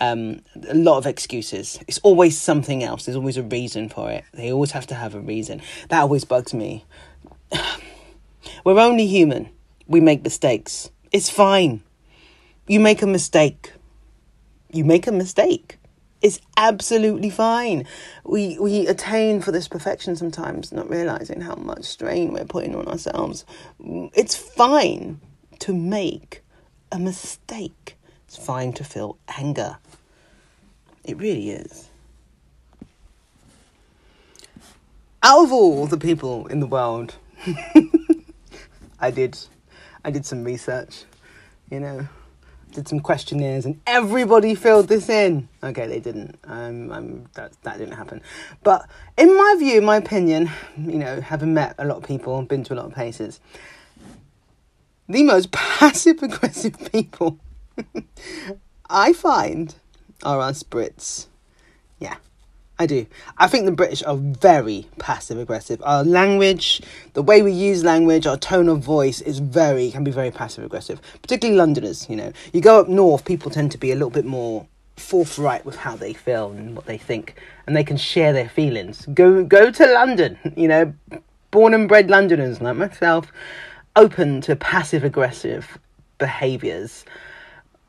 Um, 0.00 0.42
a 0.68 0.74
lot 0.74 0.98
of 0.98 1.06
excuses. 1.06 1.78
It's 1.86 1.98
always 1.98 2.38
something 2.38 2.82
else. 2.82 3.04
There's 3.04 3.16
always 3.16 3.36
a 3.36 3.42
reason 3.42 3.88
for 3.88 4.10
it. 4.10 4.24
They 4.32 4.52
always 4.52 4.72
have 4.72 4.86
to 4.88 4.94
have 4.94 5.14
a 5.14 5.20
reason. 5.20 5.62
That 5.88 6.00
always 6.00 6.24
bugs 6.24 6.52
me. 6.52 6.84
We're 8.64 8.78
only 8.78 9.06
human. 9.06 9.50
We 9.86 10.00
make 10.00 10.22
mistakes. 10.22 10.90
It's 11.12 11.30
fine. 11.30 11.82
You 12.66 12.80
make 12.80 13.02
a 13.02 13.06
mistake. 13.06 13.72
You 14.72 14.84
make 14.84 15.06
a 15.06 15.12
mistake. 15.12 15.78
It's 16.22 16.40
absolutely 16.56 17.28
fine. 17.28 17.86
We 18.24 18.58
we 18.58 18.86
attain 18.86 19.42
for 19.42 19.52
this 19.52 19.68
perfection 19.68 20.16
sometimes, 20.16 20.72
not 20.72 20.88
realizing 20.88 21.42
how 21.42 21.54
much 21.54 21.84
strain 21.84 22.32
we're 22.32 22.46
putting 22.46 22.74
on 22.74 22.88
ourselves. 22.88 23.44
It's 24.14 24.34
fine 24.34 25.20
to 25.58 25.74
make 25.74 26.42
a 26.90 26.98
mistake. 26.98 27.98
It's 28.34 28.44
fine 28.44 28.72
to 28.72 28.82
feel 28.82 29.16
anger. 29.38 29.78
It 31.04 31.16
really 31.18 31.50
is. 31.50 31.88
Out 35.22 35.44
of 35.44 35.52
all 35.52 35.86
the 35.86 35.96
people 35.96 36.48
in 36.48 36.58
the 36.58 36.66
world, 36.66 37.14
I 38.98 39.12
did 39.12 39.38
I 40.04 40.10
did 40.10 40.26
some 40.26 40.42
research, 40.42 41.04
you 41.70 41.78
know, 41.78 42.08
did 42.72 42.88
some 42.88 42.98
questionnaires, 42.98 43.66
and 43.66 43.80
everybody 43.86 44.56
filled 44.56 44.88
this 44.88 45.08
in. 45.08 45.48
Okay, 45.62 45.86
they 45.86 46.00
didn't. 46.00 46.36
Um, 46.42 46.90
um, 46.90 47.26
that 47.34 47.52
that 47.62 47.78
didn't 47.78 47.94
happen. 47.94 48.20
But 48.64 48.88
in 49.16 49.28
my 49.36 49.54
view, 49.60 49.80
my 49.80 49.98
opinion, 49.98 50.50
you 50.76 50.98
know, 50.98 51.20
having 51.20 51.54
met 51.54 51.76
a 51.78 51.84
lot 51.84 51.98
of 51.98 52.02
people, 52.02 52.42
been 52.42 52.64
to 52.64 52.74
a 52.74 52.76
lot 52.76 52.86
of 52.86 52.94
places, 52.94 53.38
the 55.08 55.22
most 55.22 55.52
passive 55.52 56.20
aggressive 56.20 56.90
people 56.90 57.38
I 58.90 59.12
find 59.12 59.74
are 60.22 60.40
us 60.40 60.62
Brits. 60.62 61.26
Yeah, 61.98 62.16
I 62.78 62.86
do. 62.86 63.06
I 63.38 63.46
think 63.46 63.66
the 63.66 63.72
British 63.72 64.02
are 64.02 64.16
very 64.16 64.86
passive 64.98 65.38
aggressive. 65.38 65.82
Our 65.84 66.04
language, 66.04 66.82
the 67.12 67.22
way 67.22 67.42
we 67.42 67.52
use 67.52 67.84
language, 67.84 68.26
our 68.26 68.36
tone 68.36 68.68
of 68.68 68.80
voice 68.80 69.20
is 69.20 69.38
very 69.38 69.90
can 69.90 70.04
be 70.04 70.10
very 70.10 70.30
passive 70.30 70.64
aggressive. 70.64 71.00
Particularly 71.22 71.56
Londoners, 71.56 72.08
you 72.08 72.16
know. 72.16 72.32
You 72.52 72.60
go 72.60 72.80
up 72.80 72.88
north, 72.88 73.24
people 73.24 73.50
tend 73.50 73.72
to 73.72 73.78
be 73.78 73.92
a 73.92 73.94
little 73.94 74.10
bit 74.10 74.24
more 74.24 74.66
forthright 74.96 75.64
with 75.64 75.76
how 75.76 75.96
they 75.96 76.12
feel 76.12 76.52
and 76.52 76.76
what 76.76 76.86
they 76.86 76.98
think, 76.98 77.36
and 77.66 77.76
they 77.76 77.84
can 77.84 77.96
share 77.96 78.32
their 78.32 78.48
feelings. 78.48 79.06
Go 79.14 79.44
go 79.44 79.70
to 79.70 79.92
London, 79.92 80.38
you 80.56 80.68
know, 80.68 80.94
born 81.50 81.74
and 81.74 81.88
bred 81.88 82.10
Londoners 82.10 82.60
like 82.60 82.76
myself, 82.76 83.30
open 83.96 84.40
to 84.42 84.56
passive 84.56 85.04
aggressive 85.04 85.78
behaviors 86.18 87.04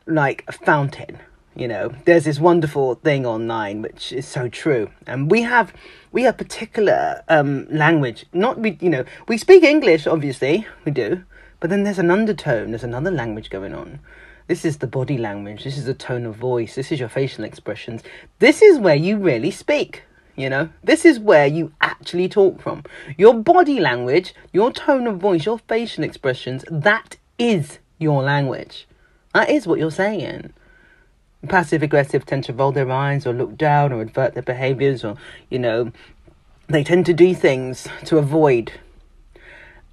like 0.07 0.43
a 0.47 0.51
fountain 0.51 1.19
you 1.55 1.67
know? 1.67 1.93
There's 2.03 2.25
this 2.25 2.39
wonderful 2.39 2.95
thing 2.95 3.25
online 3.25 3.81
which 3.81 4.11
is 4.11 4.27
so 4.27 4.49
true. 4.49 4.89
And 5.07 5.31
we 5.31 5.41
have 5.43 5.73
we 6.11 6.23
have 6.23 6.37
particular 6.37 7.23
um, 7.27 7.67
language. 7.69 8.25
Not 8.33 8.59
we 8.59 8.77
you 8.81 8.89
know 8.89 9.05
we 9.27 9.37
speak 9.37 9.63
english 9.63 10.05
obviously 10.05 10.67
we 10.83 10.91
do 10.91 11.23
but 11.59 11.69
then 11.69 11.83
there's 11.83 11.99
an 11.99 12.11
undertone 12.11 12.71
there's 12.71 12.83
another 12.83 13.11
language 13.11 13.49
going 13.49 13.73
on. 13.73 13.99
This 14.47 14.63
is 14.63 14.77
the 14.77 14.87
body 14.87 15.17
language 15.17 15.63
this 15.63 15.77
is 15.77 15.85
the 15.85 15.93
tone 15.93 16.25
of 16.25 16.35
voice 16.35 16.75
this 16.75 16.91
is 16.91 16.99
your 16.99 17.09
facial 17.09 17.45
expressions. 17.45 18.03
This 18.39 18.61
is 18.61 18.77
where 18.77 18.95
you 18.95 19.17
really 19.17 19.51
speak 19.51 20.03
you 20.37 20.49
know? 20.49 20.67
This 20.83 21.05
is 21.05 21.17
where 21.17 21.47
you 21.47 21.71
actually 21.79 22.27
talk 22.27 22.61
from. 22.61 22.83
Your 23.17 23.33
body 23.33 23.79
language 23.79 24.35
your 24.51 24.71
tone 24.71 25.07
of 25.07 25.17
voice 25.17 25.45
your 25.45 25.59
facial 25.59 26.03
expressions 26.03 26.65
that 26.69 27.15
is 27.39 27.79
your 27.97 28.21
language 28.21 28.87
that 29.35 29.49
is 29.49 29.67
what 29.67 29.77
you're 29.77 29.91
saying 29.91 30.51
passive 31.47 31.83
aggressive 31.83 32.25
tend 32.25 32.43
to 32.43 32.53
roll 32.53 32.71
their 32.71 32.89
eyes 32.89 33.27
or 33.27 33.33
look 33.33 33.55
down 33.55 33.93
or 33.93 34.01
avert 34.01 34.33
their 34.33 34.41
behaviors 34.41 35.03
or 35.03 35.15
you 35.51 35.59
know 35.59 35.91
they 36.67 36.83
tend 36.83 37.05
to 37.05 37.13
do 37.13 37.35
things 37.35 37.87
to 38.03 38.17
avoid 38.17 38.71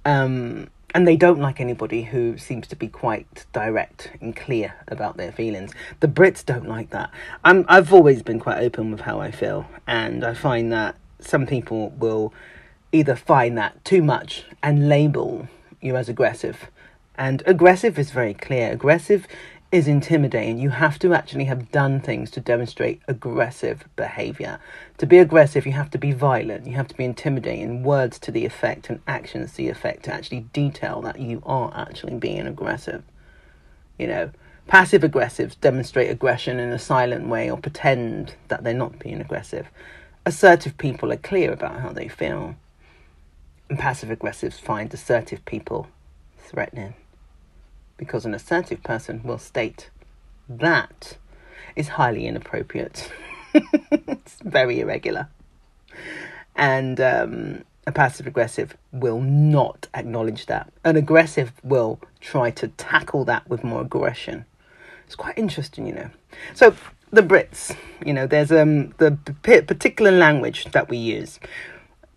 um, 0.05 0.67
and 0.93 1.07
they 1.07 1.15
don't 1.15 1.39
like 1.39 1.59
anybody 1.59 2.03
who 2.03 2.37
seems 2.37 2.67
to 2.67 2.75
be 2.75 2.87
quite 2.87 3.45
direct 3.51 4.11
and 4.21 4.35
clear 4.35 4.75
about 4.87 5.17
their 5.17 5.31
feelings. 5.31 5.71
The 6.01 6.07
Brits 6.07 6.45
don't 6.45 6.67
like 6.67 6.91
that. 6.91 7.09
I'm 7.43 7.65
I've 7.67 7.91
always 7.93 8.21
been 8.21 8.39
quite 8.39 8.59
open 8.59 8.91
with 8.91 9.01
how 9.01 9.19
I 9.19 9.31
feel, 9.31 9.65
and 9.87 10.23
I 10.23 10.33
find 10.33 10.71
that 10.71 10.95
some 11.19 11.47
people 11.47 11.89
will 11.91 12.33
either 12.91 13.15
find 13.15 13.57
that 13.57 13.83
too 13.83 14.03
much 14.03 14.45
and 14.61 14.87
label 14.87 15.47
you 15.81 15.95
as 15.95 16.09
aggressive. 16.09 16.69
And 17.15 17.43
aggressive 17.45 17.99
is 17.99 18.11
very 18.11 18.33
clear. 18.33 18.71
Aggressive 18.71 19.27
is 19.71 19.87
intimidating. 19.87 20.59
You 20.59 20.69
have 20.69 20.99
to 20.99 21.13
actually 21.13 21.45
have 21.45 21.71
done 21.71 21.99
things 21.99 22.29
to 22.31 22.39
demonstrate 22.39 23.01
aggressive 23.07 23.85
behavior. 23.95 24.59
To 24.99 25.07
be 25.07 25.17
aggressive, 25.17 25.65
you 25.65 25.71
have 25.73 25.89
to 25.91 25.97
be 25.97 26.11
violent, 26.11 26.67
you 26.67 26.73
have 26.73 26.87
to 26.89 26.95
be 26.95 27.05
intimidating, 27.05 27.83
words 27.83 28.19
to 28.19 28.31
the 28.31 28.45
effect 28.45 28.89
and 28.89 28.99
actions 29.07 29.51
to 29.51 29.57
the 29.57 29.69
effect 29.69 30.03
to 30.03 30.13
actually 30.13 30.41
detail 30.53 31.01
that 31.01 31.19
you 31.19 31.41
are 31.45 31.71
actually 31.75 32.15
being 32.15 32.45
aggressive. 32.45 33.03
You 33.97 34.07
know, 34.07 34.31
passive 34.67 35.01
aggressives 35.01 35.59
demonstrate 35.59 36.11
aggression 36.11 36.59
in 36.59 36.69
a 36.69 36.79
silent 36.79 37.27
way 37.27 37.49
or 37.49 37.57
pretend 37.57 38.35
that 38.47 38.63
they're 38.63 38.73
not 38.73 38.99
being 38.99 39.21
aggressive. 39.21 39.67
Assertive 40.25 40.77
people 40.77 41.11
are 41.11 41.17
clear 41.17 41.51
about 41.51 41.79
how 41.79 41.89
they 41.89 42.07
feel. 42.07 42.55
And 43.69 43.79
passive 43.79 44.09
aggressives 44.09 44.59
find 44.59 44.93
assertive 44.93 45.43
people 45.45 45.87
threatening 46.37 46.93
because 48.03 48.25
an 48.25 48.33
assertive 48.33 48.83
person 48.83 49.21
will 49.23 49.37
state 49.37 49.89
that 50.49 51.17
is 51.75 51.89
highly 51.89 52.27
inappropriate. 52.27 53.11
it's 53.53 54.35
very 54.43 54.79
irregular. 54.79 55.27
And 56.55 56.99
um, 56.99 57.63
a 57.87 57.91
passive 57.91 58.27
aggressive 58.27 58.77
will 58.91 59.21
not 59.21 59.87
acknowledge 59.93 60.45
that. 60.47 60.71
An 60.83 60.95
aggressive 60.95 61.53
will 61.63 61.99
try 62.19 62.51
to 62.51 62.67
tackle 62.69 63.25
that 63.25 63.47
with 63.49 63.63
more 63.63 63.81
aggression. 63.81 64.45
It's 65.05 65.15
quite 65.15 65.37
interesting, 65.37 65.87
you 65.87 65.93
know. 65.93 66.09
So 66.53 66.75
the 67.11 67.21
Brits, 67.21 67.75
you 68.05 68.13
know, 68.13 68.27
there's 68.27 68.51
um 68.51 68.89
the 68.97 69.17
particular 69.41 70.11
language 70.11 70.65
that 70.71 70.89
we 70.89 70.97
use, 70.97 71.39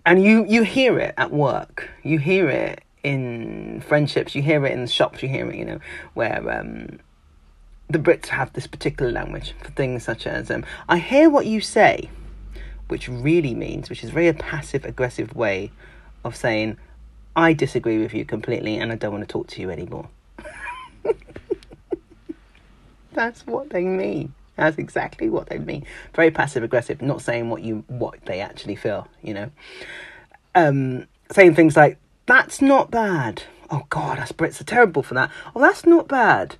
and 0.04 0.22
you 0.22 0.46
you 0.48 0.62
hear 0.62 0.98
it 0.98 1.14
at 1.16 1.30
work. 1.30 1.90
You 2.02 2.18
hear 2.18 2.48
it 2.48 2.82
in 3.06 3.80
friendships, 3.86 4.34
you 4.34 4.42
hear 4.42 4.66
it 4.66 4.72
in 4.72 4.84
shops, 4.88 5.22
you 5.22 5.28
hear 5.28 5.48
it, 5.48 5.56
you 5.56 5.64
know, 5.64 5.78
where 6.14 6.42
um, 6.50 6.98
the 7.88 8.00
Brits 8.00 8.26
have 8.26 8.52
this 8.52 8.66
particular 8.66 9.12
language 9.12 9.54
for 9.62 9.70
things 9.70 10.02
such 10.02 10.26
as, 10.26 10.50
um, 10.50 10.64
I 10.88 10.98
hear 10.98 11.30
what 11.30 11.46
you 11.46 11.60
say, 11.60 12.10
which 12.88 13.08
really 13.08 13.54
means, 13.54 13.88
which 13.88 14.02
is 14.02 14.10
very 14.10 14.26
a 14.26 14.34
passive 14.34 14.84
aggressive 14.84 15.36
way 15.36 15.70
of 16.24 16.34
saying, 16.34 16.78
I 17.36 17.52
disagree 17.52 17.98
with 17.98 18.12
you 18.12 18.24
completely 18.24 18.76
and 18.76 18.90
I 18.90 18.96
don't 18.96 19.12
want 19.12 19.22
to 19.22 19.32
talk 19.32 19.46
to 19.48 19.60
you 19.60 19.70
anymore. 19.70 20.08
That's 23.12 23.46
what 23.46 23.70
they 23.70 23.84
mean. 23.84 24.34
That's 24.56 24.78
exactly 24.78 25.30
what 25.30 25.48
they 25.48 25.58
mean. 25.58 25.86
Very 26.12 26.32
passive 26.32 26.64
aggressive, 26.64 27.00
not 27.02 27.22
saying 27.22 27.50
what 27.50 27.62
you 27.62 27.84
what 27.86 28.24
they 28.24 28.40
actually 28.40 28.74
feel, 28.74 29.06
you 29.22 29.34
know. 29.34 29.50
Um, 30.56 31.06
saying 31.30 31.54
things 31.54 31.76
like 31.76 31.98
that's 32.26 32.60
not 32.60 32.90
bad. 32.90 33.44
Oh 33.70 33.86
God, 33.90 34.18
us 34.18 34.32
Brits 34.32 34.60
are 34.60 34.64
terrible 34.64 35.02
for 35.02 35.14
that. 35.14 35.30
Oh, 35.54 35.60
that's 35.60 35.86
not 35.86 36.08
bad. 36.08 36.56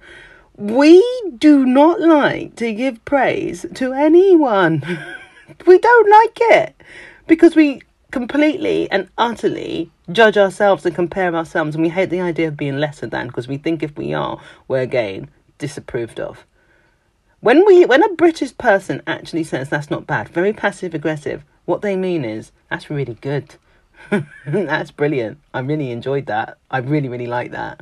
We 0.56 1.04
do 1.36 1.66
not 1.66 2.00
like 2.00 2.56
to 2.56 2.72
give 2.72 3.04
praise 3.04 3.66
to 3.74 3.92
anyone. 3.92 4.82
we 5.66 5.78
don't 5.78 6.10
like 6.10 6.38
it 6.40 6.82
because 7.26 7.54
we 7.54 7.82
completely 8.10 8.90
and 8.90 9.08
utterly 9.18 9.90
judge 10.10 10.36
ourselves 10.36 10.86
and 10.86 10.94
compare 10.94 11.34
ourselves, 11.34 11.74
and 11.74 11.82
we 11.82 11.90
hate 11.90 12.10
the 12.10 12.20
idea 12.20 12.48
of 12.48 12.56
being 12.56 12.78
lesser 12.78 13.06
than 13.06 13.26
because 13.26 13.48
we 13.48 13.58
think 13.58 13.82
if 13.82 13.96
we 13.96 14.14
are, 14.14 14.40
we're 14.68 14.80
again 14.80 15.28
disapproved 15.58 16.20
of. 16.20 16.44
When 17.40 17.66
we 17.66 17.84
when 17.84 18.02
a 18.02 18.14
British 18.14 18.56
person 18.56 19.02
actually 19.06 19.44
says 19.44 19.68
that's 19.68 19.90
not 19.90 20.06
bad, 20.06 20.28
very 20.28 20.52
passive 20.52 20.94
aggressive, 20.94 21.44
what 21.64 21.82
they 21.82 21.96
mean 21.96 22.24
is 22.24 22.52
that's 22.70 22.90
really 22.90 23.14
good. 23.14 23.56
That's 24.46 24.90
brilliant. 24.90 25.38
I 25.54 25.60
really 25.60 25.90
enjoyed 25.90 26.26
that. 26.26 26.58
I 26.70 26.78
really, 26.78 27.08
really 27.08 27.26
like 27.26 27.52
that. 27.52 27.80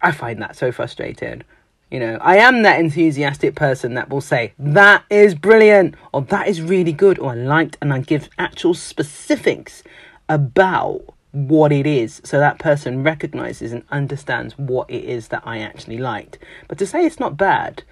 I 0.00 0.12
find 0.12 0.40
that 0.42 0.56
so 0.56 0.72
frustrating. 0.72 1.42
You 1.90 2.00
know, 2.00 2.18
I 2.20 2.36
am 2.38 2.62
that 2.62 2.80
enthusiastic 2.80 3.54
person 3.54 3.94
that 3.94 4.10
will 4.10 4.20
say, 4.20 4.52
that 4.58 5.04
is 5.10 5.34
brilliant, 5.34 5.94
or 6.12 6.22
that 6.22 6.48
is 6.48 6.60
really 6.60 6.92
good, 6.92 7.18
or 7.18 7.32
I 7.32 7.34
liked, 7.34 7.76
and 7.80 7.92
I 7.92 8.00
give 8.00 8.28
actual 8.38 8.74
specifics 8.74 9.82
about 10.28 11.02
what 11.32 11.72
it 11.72 11.86
is 11.86 12.20
so 12.24 12.38
that 12.38 12.58
person 12.58 13.02
recognizes 13.02 13.72
and 13.72 13.82
understands 13.90 14.56
what 14.56 14.88
it 14.88 15.04
is 15.04 15.28
that 15.28 15.42
I 15.44 15.58
actually 15.58 15.98
liked. 15.98 16.38
But 16.68 16.78
to 16.78 16.86
say 16.86 17.04
it's 17.04 17.20
not 17.20 17.36
bad, 17.36 17.82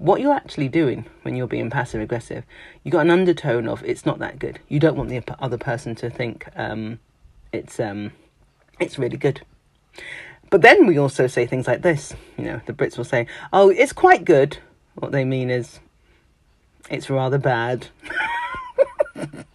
what 0.00 0.22
you're 0.22 0.32
actually 0.32 0.68
doing 0.68 1.04
when 1.22 1.36
you're 1.36 1.46
being 1.46 1.68
passive 1.68 2.00
aggressive, 2.00 2.44
you've 2.82 2.92
got 2.92 3.02
an 3.02 3.10
undertone 3.10 3.68
of 3.68 3.84
it's 3.84 4.06
not 4.06 4.18
that 4.18 4.38
good. 4.38 4.58
You 4.68 4.80
don't 4.80 4.96
want 4.96 5.10
the 5.10 5.22
other 5.38 5.58
person 5.58 5.94
to 5.96 6.08
think 6.08 6.48
um, 6.56 6.98
it's 7.52 7.78
um, 7.78 8.12
it's 8.80 8.98
really 8.98 9.18
good. 9.18 9.42
But 10.48 10.62
then 10.62 10.86
we 10.86 10.98
also 10.98 11.26
say 11.26 11.46
things 11.46 11.66
like 11.66 11.82
this. 11.82 12.14
You 12.38 12.44
know, 12.44 12.60
the 12.64 12.72
Brits 12.72 12.96
will 12.96 13.04
say, 13.04 13.26
"Oh, 13.52 13.68
it's 13.68 13.92
quite 13.92 14.24
good." 14.24 14.56
What 14.94 15.12
they 15.12 15.24
mean 15.24 15.50
is, 15.50 15.80
it's 16.88 17.10
rather 17.10 17.38
bad. 17.38 17.88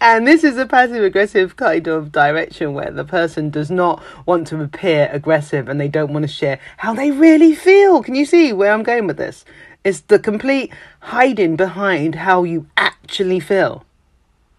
and 0.00 0.26
this 0.26 0.44
is 0.44 0.56
a 0.56 0.66
passive 0.66 1.02
aggressive 1.02 1.56
kind 1.56 1.86
of 1.86 2.12
direction 2.12 2.74
where 2.74 2.90
the 2.90 3.04
person 3.04 3.50
does 3.50 3.70
not 3.70 4.02
want 4.26 4.46
to 4.48 4.62
appear 4.62 5.08
aggressive 5.12 5.68
and 5.68 5.80
they 5.80 5.88
don't 5.88 6.12
want 6.12 6.24
to 6.24 6.28
share 6.28 6.58
how 6.78 6.94
they 6.94 7.10
really 7.10 7.54
feel. 7.54 8.02
Can 8.02 8.14
you 8.14 8.24
see 8.24 8.52
where 8.52 8.72
I'm 8.72 8.82
going 8.82 9.06
with 9.06 9.16
this? 9.16 9.44
It's 9.82 10.00
the 10.00 10.18
complete 10.18 10.72
hiding 11.00 11.56
behind 11.56 12.14
how 12.14 12.44
you 12.44 12.66
actually 12.76 13.40
feel. 13.40 13.84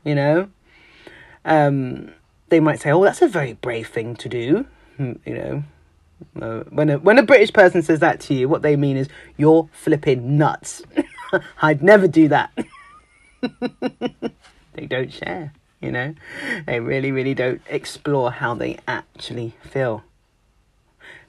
You 0.03 0.15
know? 0.15 0.49
Um, 1.45 2.11
they 2.49 2.59
might 2.59 2.79
say, 2.79 2.91
"Oh, 2.91 3.03
that's 3.03 3.21
a 3.21 3.27
very 3.27 3.53
brave 3.53 3.87
thing 3.87 4.15
to 4.17 4.29
do," 4.29 4.65
hmm, 4.97 5.13
you 5.25 5.33
know. 5.33 5.63
Uh, 6.41 6.63
when 6.69 6.89
a 6.89 6.97
when 6.99 7.17
a 7.19 7.23
British 7.23 7.53
person 7.53 7.81
says 7.81 7.99
that 7.99 8.19
to 8.21 8.33
you, 8.33 8.47
what 8.47 8.61
they 8.61 8.75
mean 8.75 8.97
is 8.97 9.09
you're 9.37 9.69
flipping 9.73 10.37
nuts. 10.37 10.81
I'd 11.61 11.83
never 11.83 12.07
do 12.07 12.27
that. 12.29 12.51
they 14.75 14.85
don't 14.85 15.11
share, 15.11 15.53
you 15.81 15.91
know. 15.91 16.13
They 16.65 16.79
really, 16.79 17.11
really 17.11 17.33
don't 17.33 17.61
explore 17.67 18.31
how 18.31 18.53
they 18.53 18.77
actually 18.87 19.55
feel. 19.61 20.03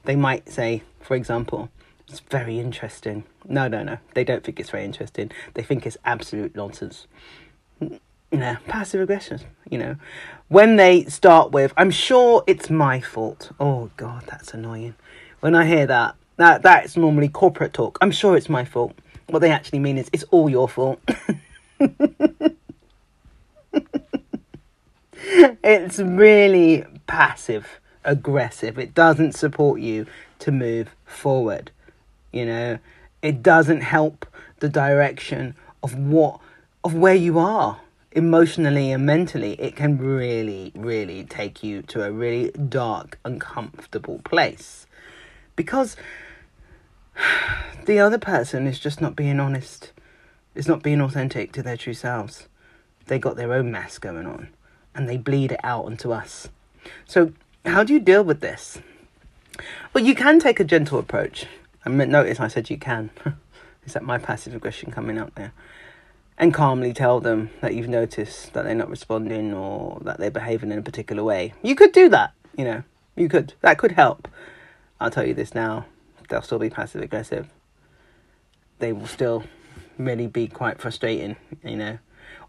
They 0.05 0.15
might 0.15 0.49
say, 0.49 0.83
for 1.01 1.15
example, 1.15 1.69
it's 2.07 2.21
very 2.21 2.59
interesting. 2.59 3.23
No, 3.45 3.67
no, 3.67 3.83
no. 3.83 3.97
They 4.13 4.23
don't 4.23 4.43
think 4.43 4.59
it's 4.59 4.69
very 4.69 4.85
interesting. 4.85 5.31
They 5.53 5.63
think 5.63 5.85
it's 5.85 5.97
absolute 6.05 6.55
nonsense 6.55 7.07
You 7.79 7.99
know, 8.39 8.57
passive 8.67 9.01
aggression, 9.01 9.39
you 9.69 9.77
know. 9.77 9.95
When 10.49 10.75
they 10.75 11.05
start 11.05 11.51
with, 11.51 11.73
I'm 11.77 11.91
sure 11.91 12.43
it's 12.45 12.69
my 12.69 12.99
fault. 12.99 13.51
Oh 13.59 13.89
god, 13.97 14.23
that's 14.27 14.53
annoying. 14.53 14.95
When 15.39 15.55
I 15.55 15.65
hear 15.65 15.85
that, 15.87 16.15
that 16.37 16.61
that's 16.61 16.97
normally 16.97 17.29
corporate 17.29 17.73
talk. 17.73 17.97
I'm 18.01 18.11
sure 18.11 18.35
it's 18.35 18.49
my 18.49 18.65
fault. 18.65 18.93
What 19.27 19.39
they 19.39 19.51
actually 19.51 19.79
mean 19.79 19.97
is 19.97 20.09
it's 20.11 20.23
all 20.31 20.49
your 20.49 20.67
fault. 20.67 20.99
it's 25.63 25.99
really 25.99 26.85
passive 27.05 27.79
aggressive. 28.07 28.79
It 28.79 28.95
doesn't 28.95 29.33
support 29.33 29.81
you 29.81 30.07
to 30.39 30.51
move 30.51 30.95
forward. 31.05 31.71
You 32.31 32.45
know, 32.45 32.79
it 33.21 33.43
doesn't 33.43 33.81
help 33.81 34.25
the 34.59 34.69
direction 34.69 35.55
of 35.83 35.95
what 35.95 36.39
of 36.83 36.93
where 36.93 37.15
you 37.15 37.37
are 37.37 37.81
emotionally 38.13 38.91
and 38.91 39.05
mentally, 39.05 39.53
it 39.61 39.75
can 39.75 39.97
really, 39.97 40.71
really 40.73 41.23
take 41.25 41.61
you 41.61 41.81
to 41.83 42.03
a 42.03 42.11
really 42.11 42.49
dark, 42.51 43.19
uncomfortable 43.25 44.19
place. 44.23 44.87
Because 45.55 45.95
the 47.85 47.99
other 47.99 48.17
person 48.17 48.65
is 48.65 48.79
just 48.79 49.01
not 49.01 49.15
being 49.15 49.39
honest, 49.39 49.91
It's 50.55 50.67
not 50.67 50.81
being 50.81 51.01
authentic 51.01 51.51
to 51.51 51.61
their 51.61 51.77
true 51.77 51.93
selves. 51.93 52.47
They 53.05 53.19
got 53.19 53.35
their 53.35 53.53
own 53.53 53.69
mess 53.71 53.99
going 53.99 54.25
on 54.25 54.49
and 54.97 55.07
they 55.07 55.15
bleed 55.15 55.53
it 55.53 55.61
out 55.63 55.85
onto 55.85 56.11
us. 56.11 56.49
So, 57.05 57.31
how 57.65 57.85
do 57.85 57.93
you 57.93 57.99
deal 57.99 58.23
with 58.23 58.41
this? 58.41 58.79
Well, 59.93 60.03
you 60.03 60.15
can 60.15 60.39
take 60.39 60.59
a 60.59 60.65
gentle 60.65 60.99
approach. 60.99 61.45
I 61.85 61.89
mean, 61.89 62.11
notice 62.11 62.41
I 62.41 62.49
said 62.49 62.69
you 62.69 62.77
can. 62.77 63.09
is 63.85 63.93
that 63.93 64.03
my 64.03 64.17
passive 64.17 64.53
aggression 64.53 64.91
coming 64.91 65.17
out 65.17 65.35
there? 65.35 65.53
and 66.37 66.53
calmly 66.53 66.93
tell 66.93 67.19
them 67.19 67.49
that 67.61 67.73
you've 67.73 67.89
noticed 67.89 68.53
that 68.53 68.63
they're 68.63 68.75
not 68.75 68.89
responding 68.89 69.53
or 69.53 69.99
that 70.03 70.19
they're 70.19 70.29
behaving 70.31 70.71
in 70.71 70.77
a 70.77 70.83
particular 70.83 71.23
way. 71.23 71.53
You 71.63 71.75
could 71.75 71.91
do 71.91 72.09
that, 72.09 72.33
you 72.55 72.63
know. 72.63 72.83
You 73.15 73.27
could. 73.27 73.53
That 73.61 73.79
could 73.79 73.93
help. 73.93 74.27
I'll 74.99 75.09
tell 75.09 75.25
you 75.25 75.33
this 75.33 75.55
now. 75.55 75.85
They'll 76.29 76.43
still 76.43 76.59
be 76.59 76.69
passive 76.69 77.01
aggressive. 77.01 77.47
They 78.77 78.93
will 78.93 79.07
still 79.07 79.43
really 79.97 80.27
be 80.27 80.47
quite 80.47 80.79
frustrating, 80.79 81.35
you 81.63 81.77
know. 81.77 81.97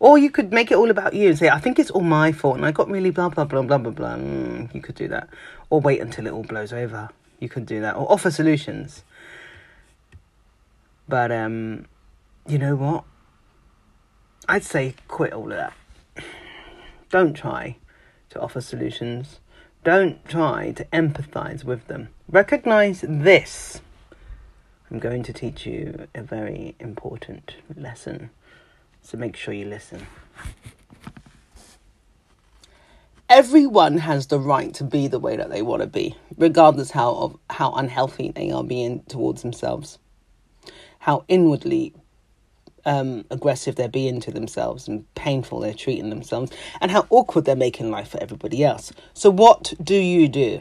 Or 0.00 0.16
you 0.16 0.30
could 0.30 0.52
make 0.52 0.70
it 0.70 0.76
all 0.76 0.90
about 0.90 1.14
you 1.14 1.28
and 1.28 1.38
say, 1.38 1.48
I 1.48 1.58
think 1.58 1.78
it's 1.78 1.90
all 1.90 2.02
my 2.02 2.30
fault 2.30 2.56
and 2.56 2.64
I 2.64 2.70
got 2.70 2.88
really 2.88 3.10
blah, 3.10 3.28
blah, 3.28 3.44
blah, 3.44 3.62
blah, 3.62 3.78
blah, 3.78 3.90
blah. 3.90 4.14
Mm, 4.14 4.72
you 4.74 4.80
could 4.80 4.94
do 4.94 5.08
that. 5.08 5.28
Or 5.70 5.80
wait 5.80 6.00
until 6.00 6.26
it 6.26 6.32
all 6.32 6.44
blows 6.44 6.72
over. 6.72 7.10
You 7.40 7.48
could 7.48 7.66
do 7.66 7.80
that. 7.80 7.96
Or 7.96 8.10
offer 8.10 8.30
solutions. 8.30 9.02
But, 11.08 11.32
um, 11.32 11.86
you 12.46 12.58
know 12.58 12.76
what? 12.76 13.04
I'd 14.48 14.64
say 14.64 14.94
quit 15.08 15.32
all 15.32 15.50
of 15.50 15.58
that. 15.58 15.72
Don't 17.10 17.34
try 17.34 17.76
to 18.30 18.40
offer 18.40 18.60
solutions. 18.60 19.40
Don't 19.84 20.24
try 20.26 20.72
to 20.72 20.84
empathize 20.86 21.64
with 21.64 21.86
them. 21.86 22.08
Recognize 22.28 23.04
this. 23.06 23.80
I'm 24.90 24.98
going 24.98 25.22
to 25.24 25.32
teach 25.32 25.66
you 25.66 26.08
a 26.14 26.22
very 26.22 26.74
important 26.78 27.56
lesson. 27.76 28.30
So 29.08 29.16
make 29.16 29.36
sure 29.36 29.54
you 29.54 29.64
listen. 29.64 30.06
Everyone 33.30 33.96
has 33.96 34.26
the 34.26 34.38
right 34.38 34.74
to 34.74 34.84
be 34.84 35.08
the 35.08 35.18
way 35.18 35.34
that 35.34 35.48
they 35.48 35.62
want 35.62 35.80
to 35.80 35.88
be, 35.88 36.14
regardless 36.36 36.90
how 36.90 37.14
of 37.14 37.38
how 37.48 37.72
unhealthy 37.72 38.32
they 38.32 38.50
are 38.50 38.62
being 38.62 39.02
towards 39.04 39.40
themselves, 39.40 39.98
how 40.98 41.24
inwardly 41.26 41.94
um, 42.84 43.24
aggressive 43.30 43.76
they're 43.76 43.88
being 43.88 44.20
to 44.20 44.30
themselves 44.30 44.86
and 44.86 45.06
painful 45.14 45.60
they're 45.60 45.72
treating 45.72 46.10
themselves 46.10 46.52
and 46.82 46.90
how 46.90 47.06
awkward 47.08 47.46
they're 47.46 47.56
making 47.56 47.90
life 47.90 48.08
for 48.08 48.22
everybody 48.22 48.62
else. 48.62 48.92
So, 49.14 49.30
what 49.30 49.72
do 49.82 49.94
you 49.94 50.28
do? 50.28 50.60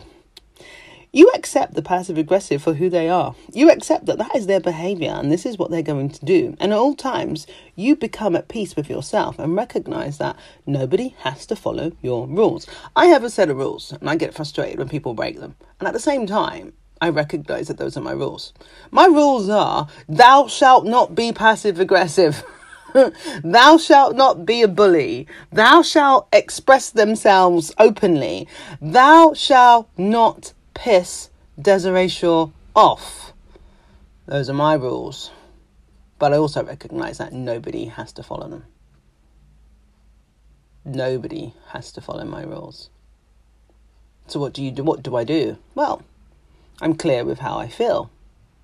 You 1.17 1.31
accept 1.33 1.73
the 1.73 1.81
passive 1.81 2.15
aggressive 2.19 2.61
for 2.61 2.75
who 2.75 2.91
they 2.91 3.09
are. 3.09 3.33
You 3.51 3.71
accept 3.71 4.05
that 4.05 4.19
that 4.19 4.35
is 4.35 4.45
their 4.45 4.59
behavior 4.59 5.09
and 5.09 5.31
this 5.31 5.47
is 5.47 5.57
what 5.57 5.71
they're 5.71 5.81
going 5.81 6.09
to 6.09 6.23
do. 6.23 6.55
And 6.59 6.71
at 6.71 6.77
all 6.77 6.93
times, 6.93 7.47
you 7.75 7.95
become 7.95 8.35
at 8.35 8.49
peace 8.49 8.75
with 8.75 8.87
yourself 8.87 9.39
and 9.39 9.55
recognize 9.55 10.19
that 10.19 10.35
nobody 10.67 11.15
has 11.21 11.47
to 11.47 11.55
follow 11.55 11.93
your 12.03 12.27
rules. 12.27 12.67
I 12.95 13.07
have 13.07 13.23
a 13.23 13.31
set 13.31 13.49
of 13.49 13.57
rules 13.57 13.93
and 13.93 14.07
I 14.07 14.15
get 14.15 14.35
frustrated 14.35 14.77
when 14.77 14.89
people 14.89 15.15
break 15.15 15.39
them. 15.39 15.55
And 15.79 15.87
at 15.87 15.95
the 15.95 15.99
same 15.99 16.27
time, 16.27 16.73
I 17.01 17.09
recognize 17.09 17.67
that 17.67 17.79
those 17.79 17.97
are 17.97 18.01
my 18.01 18.11
rules. 18.11 18.53
My 18.91 19.07
rules 19.07 19.49
are 19.49 19.87
thou 20.07 20.45
shalt 20.45 20.85
not 20.85 21.15
be 21.15 21.31
passive 21.31 21.79
aggressive. 21.79 22.43
thou 23.43 23.77
shalt 23.79 24.15
not 24.15 24.45
be 24.45 24.61
a 24.61 24.67
bully. 24.67 25.25
Thou 25.51 25.81
shalt 25.81 26.27
express 26.31 26.91
themselves 26.91 27.73
openly. 27.79 28.47
Thou 28.79 29.33
shalt 29.33 29.89
not 29.97 30.53
piss 30.77 31.29
Desiree 31.59 32.07
Shaw 32.07 32.51
off. 32.75 33.33
Those 34.27 34.47
are 34.47 34.53
my 34.53 34.75
rules. 34.75 35.31
But 36.19 36.33
I 36.33 36.37
also 36.37 36.63
recognize 36.63 37.17
that 37.17 37.33
nobody 37.33 37.85
has 37.85 38.13
to 38.13 38.23
follow 38.23 38.47
them. 38.47 38.65
Nobody 40.85 41.53
has 41.69 41.91
to 41.93 42.01
follow 42.01 42.25
my 42.25 42.43
rules. 42.43 42.89
So 44.27 44.39
what 44.39 44.53
do 44.53 44.63
you 44.63 44.71
do? 44.71 44.83
What 44.83 45.01
do 45.01 45.15
I 45.15 45.23
do? 45.23 45.57
Well, 45.73 46.03
I'm 46.79 46.95
clear 46.95 47.25
with 47.25 47.39
how 47.39 47.57
I 47.57 47.67
feel. 47.67 48.11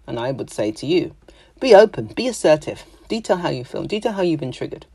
And 0.05 0.19
I 0.19 0.31
would 0.31 0.51
say 0.51 0.71
to 0.71 0.85
you, 0.85 1.15
be 1.59 1.73
open, 1.73 2.07
be 2.07 2.27
assertive, 2.27 2.83
detail 3.07 3.37
how 3.37 3.49
you 3.49 3.63
feel, 3.63 3.85
detail 3.85 4.11
how 4.11 4.21
you've 4.21 4.39
been 4.39 4.51
triggered. 4.51 4.85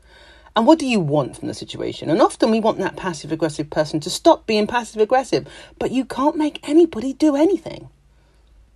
And 0.55 0.65
what 0.65 0.79
do 0.79 0.87
you 0.87 0.99
want 0.99 1.37
from 1.37 1.47
the 1.47 1.53
situation? 1.53 2.09
And 2.09 2.21
often 2.21 2.51
we 2.51 2.59
want 2.59 2.79
that 2.79 2.95
passive 2.95 3.31
aggressive 3.31 3.69
person 3.69 3.99
to 4.01 4.09
stop 4.09 4.45
being 4.45 4.67
passive 4.67 5.01
aggressive, 5.01 5.47
but 5.77 5.91
you 5.91 6.05
can't 6.05 6.35
make 6.35 6.67
anybody 6.67 7.13
do 7.13 7.35
anything. 7.35 7.89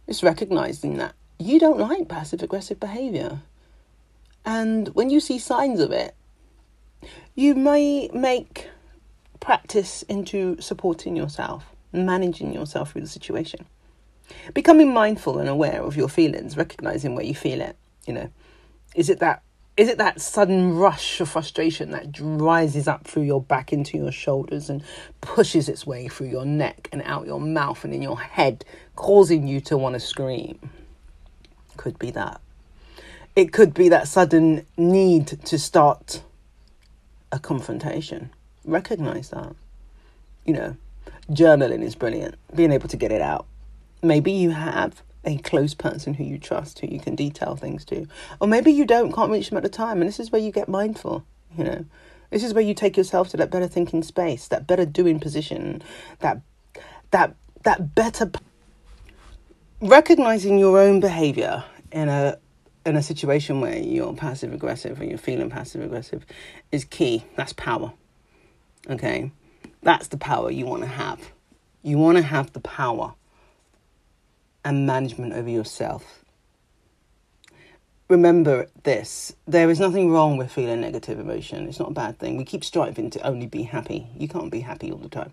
It's 0.08 0.24
recognizing 0.24 0.98
that 0.98 1.14
you 1.40 1.60
don't 1.60 1.80
like 1.80 2.08
passive 2.08 2.42
aggressive 2.42 2.80
behavior. 2.80 3.40
And 4.46 4.90
when 4.90 5.10
you 5.10 5.20
see 5.20 5.40
signs 5.40 5.80
of 5.80 5.92
it, 5.92 6.16
you 7.36 7.56
may 7.56 8.10
make 8.14 8.70
practice 9.40 10.04
into 10.04 10.60
supporting 10.62 11.16
yourself, 11.16 11.66
managing 11.92 12.54
yourself 12.54 12.92
through 12.92 13.02
the 13.02 13.08
situation. 13.08 13.66
Becoming 14.54 14.94
mindful 14.94 15.40
and 15.40 15.50
aware 15.50 15.82
of 15.82 15.98
your 15.98 16.08
feelings, 16.08 16.56
recognizing 16.56 17.16
where 17.16 17.26
you 17.26 17.36
feel 17.36 17.62
it, 17.62 17.76
you 18.08 18.14
know. 18.14 18.30
Is 18.96 19.10
it 19.10 19.20
that 19.20 19.42
is 19.76 19.90
it 19.90 19.98
that 19.98 20.22
sudden 20.22 20.76
rush 20.76 21.20
of 21.20 21.30
frustration 21.30 21.92
that 21.92 22.20
rises 22.20 22.88
up 22.88 23.06
through 23.06 23.24
your 23.24 23.42
back 23.42 23.74
into 23.74 23.98
your 23.98 24.12
shoulders 24.12 24.70
and 24.70 24.84
pushes 25.22 25.68
its 25.68 25.86
way 25.86 26.08
through 26.08 26.28
your 26.28 26.46
neck 26.46 26.90
and 26.92 27.02
out 27.06 27.26
your 27.26 27.42
mouth 27.42 27.84
and 27.84 27.94
in 27.94 28.02
your 28.02 28.20
head, 28.20 28.64
causing 28.96 29.48
you 29.48 29.60
to 29.62 29.78
want 29.78 29.94
to 29.94 30.00
scream. 30.00 30.70
Could 31.76 31.98
be 31.98 32.12
that. 32.12 32.40
It 33.36 33.52
could 33.52 33.74
be 33.74 33.90
that 33.90 34.08
sudden 34.08 34.66
need 34.78 35.28
to 35.28 35.58
start 35.58 36.22
a 37.32 37.40
confrontation. 37.40 38.30
Recognize 38.64 39.30
that. 39.30 39.56
You 40.46 40.54
know, 40.54 40.78
journaling 41.32 41.82
is 41.82 41.96
brilliant, 41.96 42.36
being 42.54 42.72
able 42.72 42.90
to 42.90 42.98
get 42.98 43.12
it 43.12 43.22
out. 43.22 43.48
Maybe 44.04 44.32
you 44.32 44.52
have 44.52 45.02
a 45.26 45.38
close 45.38 45.74
person 45.74 46.14
who 46.14 46.24
you 46.24 46.38
trust, 46.38 46.80
who 46.80 46.88
you 46.88 47.00
can 47.00 47.16
detail 47.16 47.56
things 47.56 47.86
to. 47.86 48.08
Or 48.40 48.48
maybe 48.48 48.72
you 48.72 48.86
don't, 48.86 49.12
can't 49.12 49.32
reach 49.32 49.50
them 49.50 49.58
at 49.58 49.64
the 49.64 49.70
time. 49.70 50.02
And 50.02 50.08
this 50.08 50.20
is 50.20 50.32
where 50.32 50.42
you 50.42 50.52
get 50.52 50.68
mindful, 50.68 51.26
you 51.58 51.64
know. 51.64 51.86
This 52.30 52.44
is 52.44 52.54
where 52.54 52.64
you 52.64 52.74
take 52.74 52.98
yourself 52.98 53.30
to 53.30 53.38
that 53.38 53.52
better 53.52 53.68
thinking 53.68 54.02
space, 54.02 54.48
that 54.48 54.66
better 54.66 54.86
doing 54.86 55.20
position, 55.20 55.84
that 56.20 56.42
that 57.12 57.36
that 57.62 57.94
better 57.94 58.32
recognizing 59.80 60.58
your 60.58 60.80
own 60.80 61.00
behavior 61.00 61.64
in 61.92 62.10
a 62.10 62.40
in 62.86 62.96
a 62.96 63.04
situation 63.04 63.62
where 63.62 63.78
you're 63.78 64.14
passive 64.14 64.52
aggressive 64.52 65.00
or 65.00 65.06
you're 65.06 65.18
feeling 65.18 65.50
passive 65.50 65.82
aggressive 65.82 66.26
is 66.72 66.84
key. 66.84 67.24
That's 67.36 67.54
power. 67.54 67.94
Okay? 68.90 69.32
That's 69.84 70.08
the 70.08 70.18
power 70.18 70.52
you 70.52 70.66
want 70.66 70.82
to 70.82 70.90
have. 70.90 71.32
You 71.82 71.98
want 71.98 72.18
to 72.18 72.24
have 72.24 72.52
the 72.54 72.60
power 72.60 73.14
and 74.66 74.86
management 74.86 75.34
over 75.34 75.50
yourself. 75.50 76.24
Remember 78.10 78.68
this 78.84 79.34
there 79.48 79.70
is 79.70 79.80
nothing 79.80 80.12
wrong 80.12 80.38
with 80.38 80.52
feeling 80.52 80.82
negative 80.82 81.20
emotion. 81.20 81.68
It's 81.68 81.80
not 81.80 81.92
a 81.92 81.94
bad 81.94 82.20
thing. 82.20 82.38
We 82.38 82.46
keep 82.46 82.64
striving 82.64 83.10
to 83.12 83.26
only 83.26 83.48
be 83.48 83.64
happy. 83.64 84.08
You 84.18 84.28
can't 84.28 84.52
be 84.52 84.60
happy 84.62 84.92
all 84.92 84.98
the 84.98 85.10
time. 85.10 85.32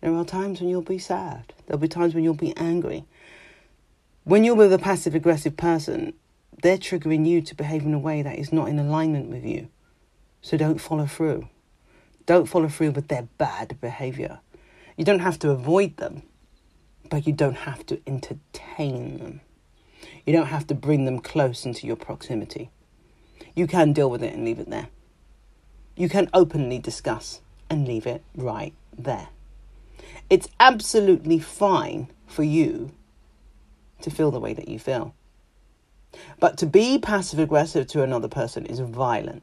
There 0.00 0.14
are 0.14 0.24
times 0.24 0.60
when 0.60 0.70
you'll 0.70 0.82
be 0.82 0.98
sad, 0.98 1.52
there'll 1.66 1.80
be 1.80 1.88
times 1.88 2.14
when 2.14 2.22
you'll 2.22 2.34
be 2.34 2.56
angry. 2.56 3.04
When 4.24 4.44
you're 4.44 4.54
with 4.54 4.72
a 4.72 4.78
passive 4.78 5.14
aggressive 5.14 5.56
person, 5.56 6.14
they're 6.62 6.78
triggering 6.78 7.26
you 7.26 7.40
to 7.42 7.54
behave 7.54 7.84
in 7.84 7.94
a 7.94 7.98
way 7.98 8.22
that 8.22 8.38
is 8.38 8.52
not 8.52 8.68
in 8.68 8.78
alignment 8.78 9.28
with 9.28 9.44
you. 9.44 9.68
So 10.40 10.56
don't 10.56 10.80
follow 10.80 11.06
through. 11.06 11.48
Don't 12.26 12.46
follow 12.46 12.68
through 12.68 12.92
with 12.92 13.08
their 13.08 13.28
bad 13.38 13.80
behavior. 13.80 14.40
You 14.96 15.04
don't 15.04 15.20
have 15.20 15.38
to 15.40 15.50
avoid 15.50 15.96
them, 15.96 16.22
but 17.10 17.26
you 17.26 17.32
don't 17.32 17.56
have 17.56 17.84
to 17.86 18.00
entertain 18.06 19.18
them. 19.18 19.40
You 20.26 20.32
don't 20.32 20.46
have 20.46 20.66
to 20.68 20.74
bring 20.74 21.04
them 21.04 21.18
close 21.20 21.64
into 21.64 21.86
your 21.86 21.96
proximity. 21.96 22.70
You 23.54 23.66
can 23.66 23.92
deal 23.92 24.10
with 24.10 24.22
it 24.22 24.34
and 24.34 24.44
leave 24.44 24.58
it 24.58 24.70
there. 24.70 24.88
You 25.96 26.08
can 26.08 26.28
openly 26.32 26.78
discuss 26.78 27.40
and 27.68 27.86
leave 27.86 28.06
it 28.06 28.22
right 28.36 28.72
there. 28.96 29.28
It's 30.30 30.48
absolutely 30.60 31.38
fine 31.38 32.08
for 32.26 32.42
you 32.42 32.92
to 34.02 34.10
feel 34.10 34.30
the 34.30 34.40
way 34.40 34.52
that 34.52 34.68
you 34.68 34.78
feel. 34.78 35.14
But 36.38 36.56
to 36.58 36.66
be 36.66 36.98
passive 36.98 37.38
aggressive 37.38 37.86
to 37.88 38.02
another 38.02 38.28
person 38.28 38.66
is 38.66 38.80
violent. 38.80 39.42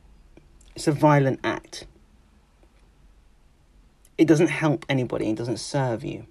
It's 0.76 0.88
a 0.88 0.92
violent 0.92 1.40
act. 1.44 1.86
It 4.18 4.28
doesn't 4.28 4.48
help 4.48 4.86
anybody, 4.88 5.30
it 5.30 5.36
doesn't 5.36 5.60
serve 5.60 6.04
you. 6.04 6.26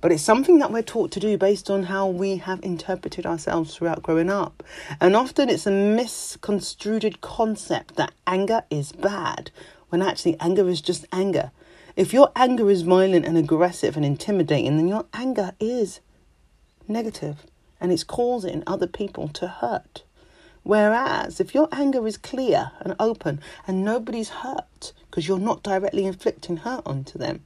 But 0.00 0.12
it's 0.12 0.22
something 0.22 0.58
that 0.58 0.72
we're 0.72 0.82
taught 0.82 1.10
to 1.12 1.20
do 1.20 1.36
based 1.36 1.70
on 1.70 1.84
how 1.84 2.06
we 2.08 2.38
have 2.38 2.62
interpreted 2.62 3.26
ourselves 3.26 3.74
throughout 3.74 4.02
growing 4.02 4.30
up. 4.30 4.62
And 5.00 5.14
often 5.16 5.48
it's 5.48 5.66
a 5.66 5.70
misconstrued 5.70 7.20
concept 7.20 7.96
that 7.96 8.12
anger 8.26 8.64
is 8.70 8.92
bad, 8.92 9.50
when 9.88 10.02
actually 10.02 10.36
anger 10.40 10.68
is 10.68 10.80
just 10.80 11.06
anger. 11.12 11.50
If 11.94 12.12
your 12.12 12.32
anger 12.34 12.70
is 12.70 12.82
violent 12.82 13.26
and 13.26 13.36
aggressive 13.36 13.96
and 13.96 14.04
intimidating, 14.04 14.76
then 14.76 14.88
your 14.88 15.04
anger 15.12 15.52
is 15.60 16.00
negative 16.88 17.44
and 17.80 17.92
it's 17.92 18.04
causing 18.04 18.62
other 18.66 18.86
people 18.86 19.28
to 19.28 19.48
hurt. 19.48 20.04
Whereas 20.62 21.40
if 21.40 21.54
your 21.54 21.68
anger 21.72 22.06
is 22.06 22.16
clear 22.16 22.70
and 22.80 22.94
open 23.00 23.40
and 23.66 23.84
nobody's 23.84 24.28
hurt 24.28 24.92
because 25.10 25.26
you're 25.26 25.38
not 25.38 25.62
directly 25.62 26.06
inflicting 26.06 26.58
hurt 26.58 26.82
onto 26.86 27.18
them, 27.18 27.42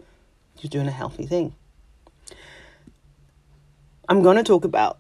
you're 0.60 0.70
doing 0.70 0.86
a 0.86 0.92
healthy 0.92 1.26
thing. 1.26 1.54
I'm 4.08 4.22
going 4.22 4.36
to 4.36 4.44
talk 4.44 4.64
about 4.64 4.98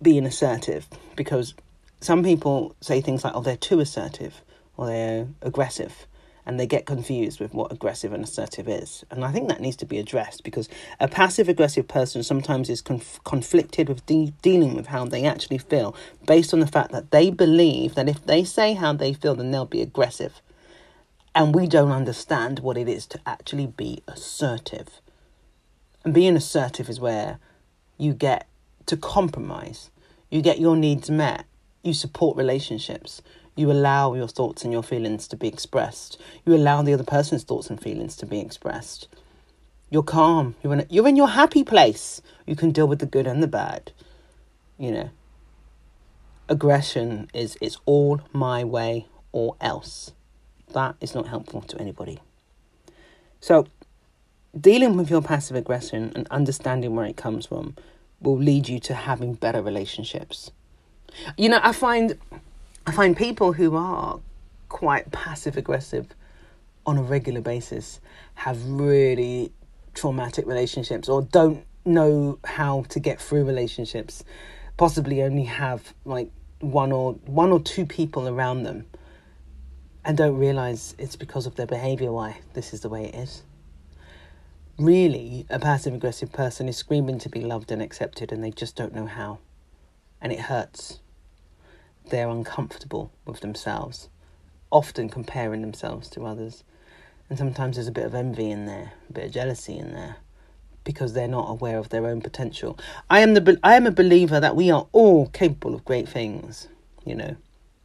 being 0.00 0.24
assertive 0.24 0.86
because 1.14 1.54
some 2.00 2.24
people 2.24 2.74
say 2.80 3.00
things 3.00 3.22
like, 3.22 3.34
oh, 3.34 3.42
they're 3.42 3.56
too 3.56 3.80
assertive 3.80 4.42
or 4.76 4.86
they're 4.86 5.26
aggressive 5.42 6.06
and 6.46 6.58
they 6.58 6.66
get 6.66 6.86
confused 6.86 7.40
with 7.40 7.52
what 7.52 7.72
aggressive 7.72 8.12
and 8.12 8.24
assertive 8.24 8.68
is. 8.68 9.04
And 9.10 9.24
I 9.24 9.32
think 9.32 9.48
that 9.48 9.60
needs 9.60 9.76
to 9.76 9.84
be 9.84 9.98
addressed 9.98 10.44
because 10.44 10.68
a 11.00 11.08
passive 11.08 11.48
aggressive 11.48 11.88
person 11.88 12.22
sometimes 12.22 12.70
is 12.70 12.80
conf- 12.80 13.20
conflicted 13.24 13.88
with 13.88 14.06
de- 14.06 14.32
dealing 14.40 14.74
with 14.74 14.86
how 14.86 15.04
they 15.04 15.24
actually 15.24 15.58
feel 15.58 15.94
based 16.26 16.54
on 16.54 16.60
the 16.60 16.66
fact 16.66 16.92
that 16.92 17.10
they 17.10 17.30
believe 17.30 17.94
that 17.94 18.08
if 18.08 18.24
they 18.24 18.44
say 18.44 18.74
how 18.74 18.92
they 18.92 19.12
feel, 19.12 19.34
then 19.34 19.50
they'll 19.50 19.66
be 19.66 19.82
aggressive. 19.82 20.40
And 21.34 21.54
we 21.54 21.66
don't 21.66 21.90
understand 21.90 22.60
what 22.60 22.78
it 22.78 22.88
is 22.88 23.06
to 23.08 23.20
actually 23.26 23.66
be 23.66 24.02
assertive. 24.08 25.02
And 26.04 26.14
being 26.14 26.36
assertive 26.36 26.88
is 26.88 27.00
where 27.00 27.38
you 27.98 28.12
get 28.14 28.46
to 28.86 28.96
compromise, 28.96 29.90
you 30.30 30.42
get 30.42 30.60
your 30.60 30.76
needs 30.76 31.10
met, 31.10 31.44
you 31.82 31.92
support 31.92 32.36
relationships, 32.36 33.22
you 33.56 33.70
allow 33.70 34.14
your 34.14 34.28
thoughts 34.28 34.64
and 34.64 34.72
your 34.72 34.82
feelings 34.82 35.26
to 35.28 35.36
be 35.36 35.48
expressed. 35.48 36.20
You 36.44 36.54
allow 36.54 36.82
the 36.82 36.92
other 36.92 37.04
person's 37.04 37.42
thoughts 37.42 37.70
and 37.70 37.80
feelings 37.80 38.14
to 38.16 38.26
be 38.26 38.38
expressed. 38.38 39.08
You're 39.88 40.02
calm. 40.02 40.56
You're 40.62 40.74
in, 40.74 40.80
a, 40.80 40.86
you're 40.90 41.08
in 41.08 41.16
your 41.16 41.28
happy 41.28 41.64
place. 41.64 42.20
You 42.46 42.54
can 42.54 42.70
deal 42.70 42.86
with 42.86 42.98
the 42.98 43.06
good 43.06 43.26
and 43.26 43.42
the 43.42 43.46
bad. 43.46 43.92
You 44.78 44.92
know, 44.92 45.10
aggression 46.50 47.30
is 47.32 47.56
it's 47.62 47.78
all 47.86 48.20
my 48.32 48.62
way 48.62 49.06
or 49.32 49.56
else. 49.60 50.12
That 50.74 50.96
is 51.00 51.14
not 51.14 51.28
helpful 51.28 51.62
to 51.62 51.80
anybody. 51.80 52.18
So, 53.40 53.68
dealing 54.58 54.96
with 54.96 55.10
your 55.10 55.22
passive 55.22 55.56
aggression 55.56 56.12
and 56.14 56.26
understanding 56.30 56.94
where 56.94 57.06
it 57.06 57.16
comes 57.16 57.46
from 57.46 57.76
will 58.20 58.38
lead 58.38 58.68
you 58.68 58.78
to 58.80 58.94
having 58.94 59.34
better 59.34 59.62
relationships. 59.62 60.50
You 61.36 61.48
know, 61.48 61.60
I 61.62 61.72
find 61.72 62.18
I 62.86 62.92
find 62.92 63.16
people 63.16 63.52
who 63.52 63.76
are 63.76 64.20
quite 64.68 65.10
passive 65.12 65.56
aggressive 65.56 66.06
on 66.86 66.98
a 66.98 67.02
regular 67.02 67.40
basis 67.40 68.00
have 68.34 68.64
really 68.64 69.52
traumatic 69.94 70.46
relationships 70.46 71.08
or 71.08 71.22
don't 71.22 71.64
know 71.84 72.38
how 72.44 72.84
to 72.88 73.00
get 73.00 73.20
through 73.20 73.44
relationships 73.44 74.24
possibly 74.76 75.22
only 75.22 75.44
have 75.44 75.94
like 76.04 76.30
one 76.60 76.92
or 76.92 77.14
one 77.26 77.50
or 77.50 77.60
two 77.60 77.86
people 77.86 78.28
around 78.28 78.62
them 78.62 78.84
and 80.04 80.16
don't 80.16 80.36
realize 80.36 80.94
it's 80.98 81.16
because 81.16 81.46
of 81.46 81.54
their 81.56 81.66
behavior 81.66 82.12
why 82.12 82.38
this 82.54 82.74
is 82.74 82.80
the 82.80 82.88
way 82.88 83.06
it 83.06 83.14
is 83.14 83.42
really 84.78 85.46
a 85.48 85.58
passive 85.58 85.94
aggressive 85.94 86.32
person 86.32 86.68
is 86.68 86.76
screaming 86.76 87.18
to 87.18 87.28
be 87.28 87.40
loved 87.40 87.70
and 87.70 87.80
accepted 87.80 88.32
and 88.32 88.44
they 88.44 88.50
just 88.50 88.76
don't 88.76 88.94
know 88.94 89.06
how 89.06 89.38
and 90.20 90.32
it 90.32 90.40
hurts 90.40 91.00
they're 92.10 92.28
uncomfortable 92.28 93.10
with 93.24 93.40
themselves, 93.40 94.08
often 94.70 95.08
comparing 95.08 95.60
themselves 95.60 96.08
to 96.10 96.24
others. 96.24 96.62
And 97.28 97.38
sometimes 97.38 97.76
there's 97.76 97.88
a 97.88 97.92
bit 97.92 98.06
of 98.06 98.14
envy 98.14 98.50
in 98.50 98.66
there, 98.66 98.92
a 99.08 99.12
bit 99.12 99.24
of 99.26 99.32
jealousy 99.32 99.76
in 99.76 99.92
there, 99.92 100.16
because 100.84 101.12
they're 101.12 101.26
not 101.26 101.50
aware 101.50 101.78
of 101.78 101.88
their 101.88 102.06
own 102.06 102.20
potential. 102.20 102.78
I 103.10 103.20
am 103.20 103.34
the 103.34 103.58
I 103.62 103.74
am 103.74 103.86
a 103.86 103.90
believer 103.90 104.38
that 104.38 104.54
we 104.54 104.70
are 104.70 104.86
all 104.92 105.26
capable 105.28 105.74
of 105.74 105.84
great 105.84 106.08
things. 106.08 106.68
You 107.04 107.16
know, 107.16 107.36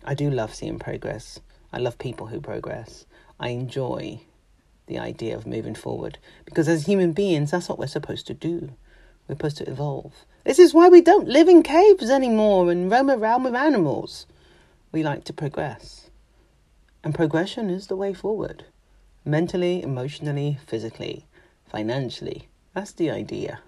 I 0.06 0.14
do 0.14 0.30
love 0.30 0.54
seeing 0.54 0.78
progress. 0.78 1.40
I 1.74 1.80
love 1.80 1.98
people 1.98 2.28
who 2.28 2.40
progress. 2.40 3.06
I 3.40 3.50
enjoy 3.50 4.22
the 4.92 5.00
idea 5.00 5.36
of 5.36 5.48
moving 5.48 5.74
forward 5.74 6.18
because 6.44 6.68
as 6.68 6.86
human 6.86 7.14
beings, 7.14 7.52
that's 7.52 7.70
what 7.70 7.80
we're 7.80 7.88
supposed 7.88 8.28
to 8.28 8.34
do. 8.34 8.72
We're 9.28 9.36
supposed 9.36 9.58
to 9.58 9.70
evolve. 9.70 10.26
This 10.44 10.60
is 10.60 10.74
why 10.74 10.90
we 10.90 11.02
don't 11.02 11.30
live 11.30 11.48
in 11.48 11.64
caves 11.64 12.10
anymore 12.10 12.70
and 12.70 12.92
roam 12.92 13.10
around 13.10 13.44
with 13.44 13.56
animals. 13.56 14.26
We 14.92 15.02
like 15.02 15.24
to 15.26 15.34
progress. 15.34 16.10
And 17.04 17.16
progression 17.16 17.70
is 17.70 17.88
the 17.88 17.96
way 17.96 18.14
forward. 18.14 18.66
Mentally, 19.24 19.82
emotionally, 19.82 20.60
physically, 20.68 21.26
financially. 21.66 22.50
That's 22.74 22.92
the 22.92 23.10
idea. 23.10 23.62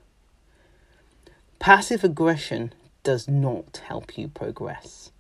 Passive 1.60 2.04
aggression 2.04 2.74
does 3.04 3.30
not 3.30 3.82
help 3.88 4.18
you 4.18 4.28
progress. 4.28 5.12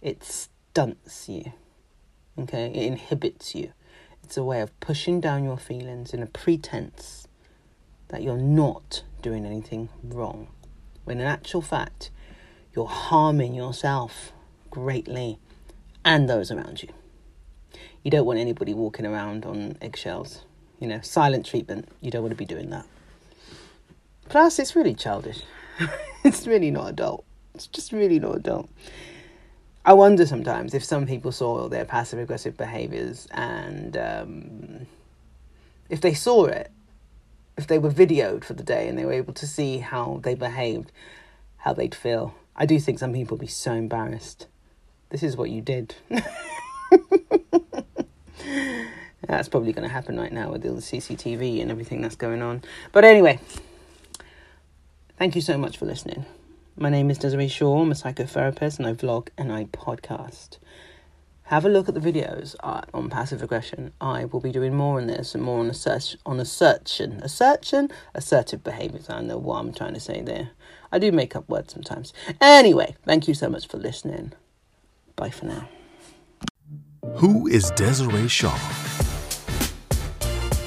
It 0.00 0.24
stunts 0.24 1.28
you. 1.28 1.52
Okay? 2.36 2.66
It 2.66 2.86
inhibits 2.86 3.54
you. 3.54 3.72
It's 4.32 4.38
a 4.38 4.42
way 4.42 4.62
of 4.62 4.80
pushing 4.80 5.20
down 5.20 5.44
your 5.44 5.58
feelings 5.58 6.14
in 6.14 6.22
a 6.22 6.26
pretense 6.26 7.28
that 8.08 8.22
you're 8.22 8.38
not 8.38 9.02
doing 9.20 9.44
anything 9.44 9.90
wrong 10.02 10.48
when 11.04 11.20
in 11.20 11.26
actual 11.26 11.60
fact, 11.60 12.10
you're 12.74 12.86
harming 12.86 13.54
yourself 13.54 14.32
greatly 14.70 15.38
and 16.02 16.30
those 16.30 16.50
around 16.50 16.82
you. 16.82 16.88
You 18.02 18.10
don't 18.10 18.24
want 18.24 18.38
anybody 18.38 18.72
walking 18.72 19.04
around 19.04 19.44
on 19.44 19.76
eggshells. 19.82 20.46
You 20.80 20.86
know, 20.86 21.02
silent 21.02 21.44
treatment. 21.44 21.90
You 22.00 22.10
don't 22.10 22.22
want 22.22 22.32
to 22.32 22.36
be 22.36 22.46
doing 22.46 22.70
that. 22.70 22.86
Plus, 24.30 24.58
it's 24.58 24.74
really 24.74 24.94
childish. 24.94 25.42
it's 26.24 26.46
really 26.46 26.70
not 26.70 26.88
adult. 26.88 27.26
It's 27.54 27.66
just 27.66 27.92
really 27.92 28.18
not 28.18 28.36
adult. 28.36 28.70
I 29.84 29.94
wonder 29.94 30.24
sometimes 30.26 30.74
if 30.74 30.84
some 30.84 31.06
people 31.06 31.32
saw 31.32 31.62
all 31.62 31.68
their 31.68 31.84
passive 31.84 32.20
aggressive 32.20 32.56
behaviors 32.56 33.26
and 33.32 33.96
um, 33.96 34.86
if 35.88 36.00
they 36.00 36.14
saw 36.14 36.44
it, 36.44 36.70
if 37.56 37.66
they 37.66 37.78
were 37.78 37.90
videoed 37.90 38.44
for 38.44 38.54
the 38.54 38.62
day 38.62 38.88
and 38.88 38.96
they 38.96 39.04
were 39.04 39.12
able 39.12 39.34
to 39.34 39.46
see 39.46 39.78
how 39.78 40.20
they 40.22 40.34
behaved, 40.34 40.92
how 41.58 41.72
they'd 41.72 41.94
feel. 41.94 42.34
I 42.54 42.64
do 42.64 42.78
think 42.78 42.98
some 42.98 43.12
people 43.12 43.36
would 43.36 43.42
be 43.42 43.48
so 43.48 43.72
embarrassed. 43.72 44.46
This 45.10 45.22
is 45.22 45.36
what 45.36 45.50
you 45.50 45.60
did. 45.60 45.96
that's 49.26 49.48
probably 49.48 49.72
going 49.72 49.86
to 49.86 49.92
happen 49.92 50.18
right 50.18 50.32
now 50.32 50.50
with 50.50 50.64
all 50.64 50.74
the 50.74 50.80
CCTV 50.80 51.60
and 51.60 51.70
everything 51.70 52.00
that's 52.00 52.16
going 52.16 52.40
on. 52.40 52.62
But 52.92 53.04
anyway, 53.04 53.40
thank 55.18 55.34
you 55.34 55.40
so 55.40 55.58
much 55.58 55.76
for 55.76 55.86
listening. 55.86 56.24
My 56.76 56.88
name 56.88 57.10
is 57.10 57.18
Desiree 57.18 57.48
Shaw. 57.48 57.82
I'm 57.82 57.92
a 57.92 57.94
psychotherapist 57.94 58.78
and 58.78 58.86
I 58.86 58.94
vlog 58.94 59.28
and 59.36 59.52
I 59.52 59.66
podcast. 59.66 60.56
Have 61.44 61.66
a 61.66 61.68
look 61.68 61.86
at 61.86 61.94
the 61.94 62.00
videos 62.00 62.56
uh, 62.60 62.80
on 62.94 63.10
passive 63.10 63.42
aggression. 63.42 63.92
I 64.00 64.24
will 64.24 64.40
be 64.40 64.52
doing 64.52 64.74
more 64.74 64.98
on 64.98 65.06
this 65.06 65.34
and 65.34 65.44
more 65.44 65.60
on 65.60 65.72
search 65.74 66.16
on 66.24 66.40
assertion, 66.40 67.20
assertion, 67.22 67.90
assertive 68.14 68.64
behaviours. 68.64 69.10
I 69.10 69.20
know 69.20 69.36
what 69.36 69.58
I'm 69.58 69.74
trying 69.74 69.92
to 69.92 70.00
say 70.00 70.22
there. 70.22 70.50
I 70.90 70.98
do 70.98 71.12
make 71.12 71.36
up 71.36 71.46
words 71.46 71.74
sometimes. 71.74 72.14
Anyway, 72.40 72.96
thank 73.04 73.28
you 73.28 73.34
so 73.34 73.50
much 73.50 73.68
for 73.68 73.76
listening. 73.76 74.32
Bye 75.14 75.30
for 75.30 75.44
now. 75.44 75.68
Who 77.16 77.46
is 77.48 77.70
Desiree 77.72 78.28
Shaw? 78.28 78.56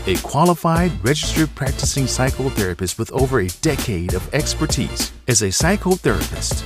A 0.08 0.16
qualified, 0.18 0.92
registered 1.04 1.54
practicing 1.56 2.04
psychotherapist 2.04 3.00
with 3.00 3.12
over 3.12 3.40
a 3.40 3.48
decade 3.64 4.14
of 4.14 4.32
expertise 4.36 5.12
as 5.28 5.42
a 5.42 5.48
psychotherapist, 5.48 6.62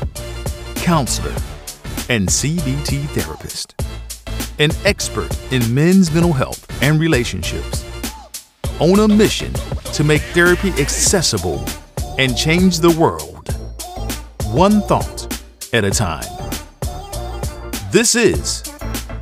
counselor, 0.75 1.33
and 2.09 2.27
CBT 2.27 3.05
therapist. 3.11 3.81
An 4.59 4.71
expert 4.83 5.29
in 5.53 5.73
men's 5.73 6.11
mental 6.13 6.33
health 6.33 6.67
and 6.83 6.99
relationships. 6.99 7.85
On 8.81 8.99
a 8.99 9.07
mission 9.07 9.53
to 9.93 10.03
make 10.03 10.21
therapy 10.33 10.71
accessible 10.71 11.63
and 12.17 12.35
change 12.35 12.79
the 12.79 12.91
world, 12.99 13.47
one 14.47 14.81
thought 14.81 15.41
at 15.71 15.85
a 15.85 15.91
time. 15.91 16.27
This 17.89 18.15
is 18.15 18.63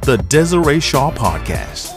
the 0.01 0.17
Desiree 0.27 0.79
Shaw 0.79 1.11
Podcast. 1.11 1.96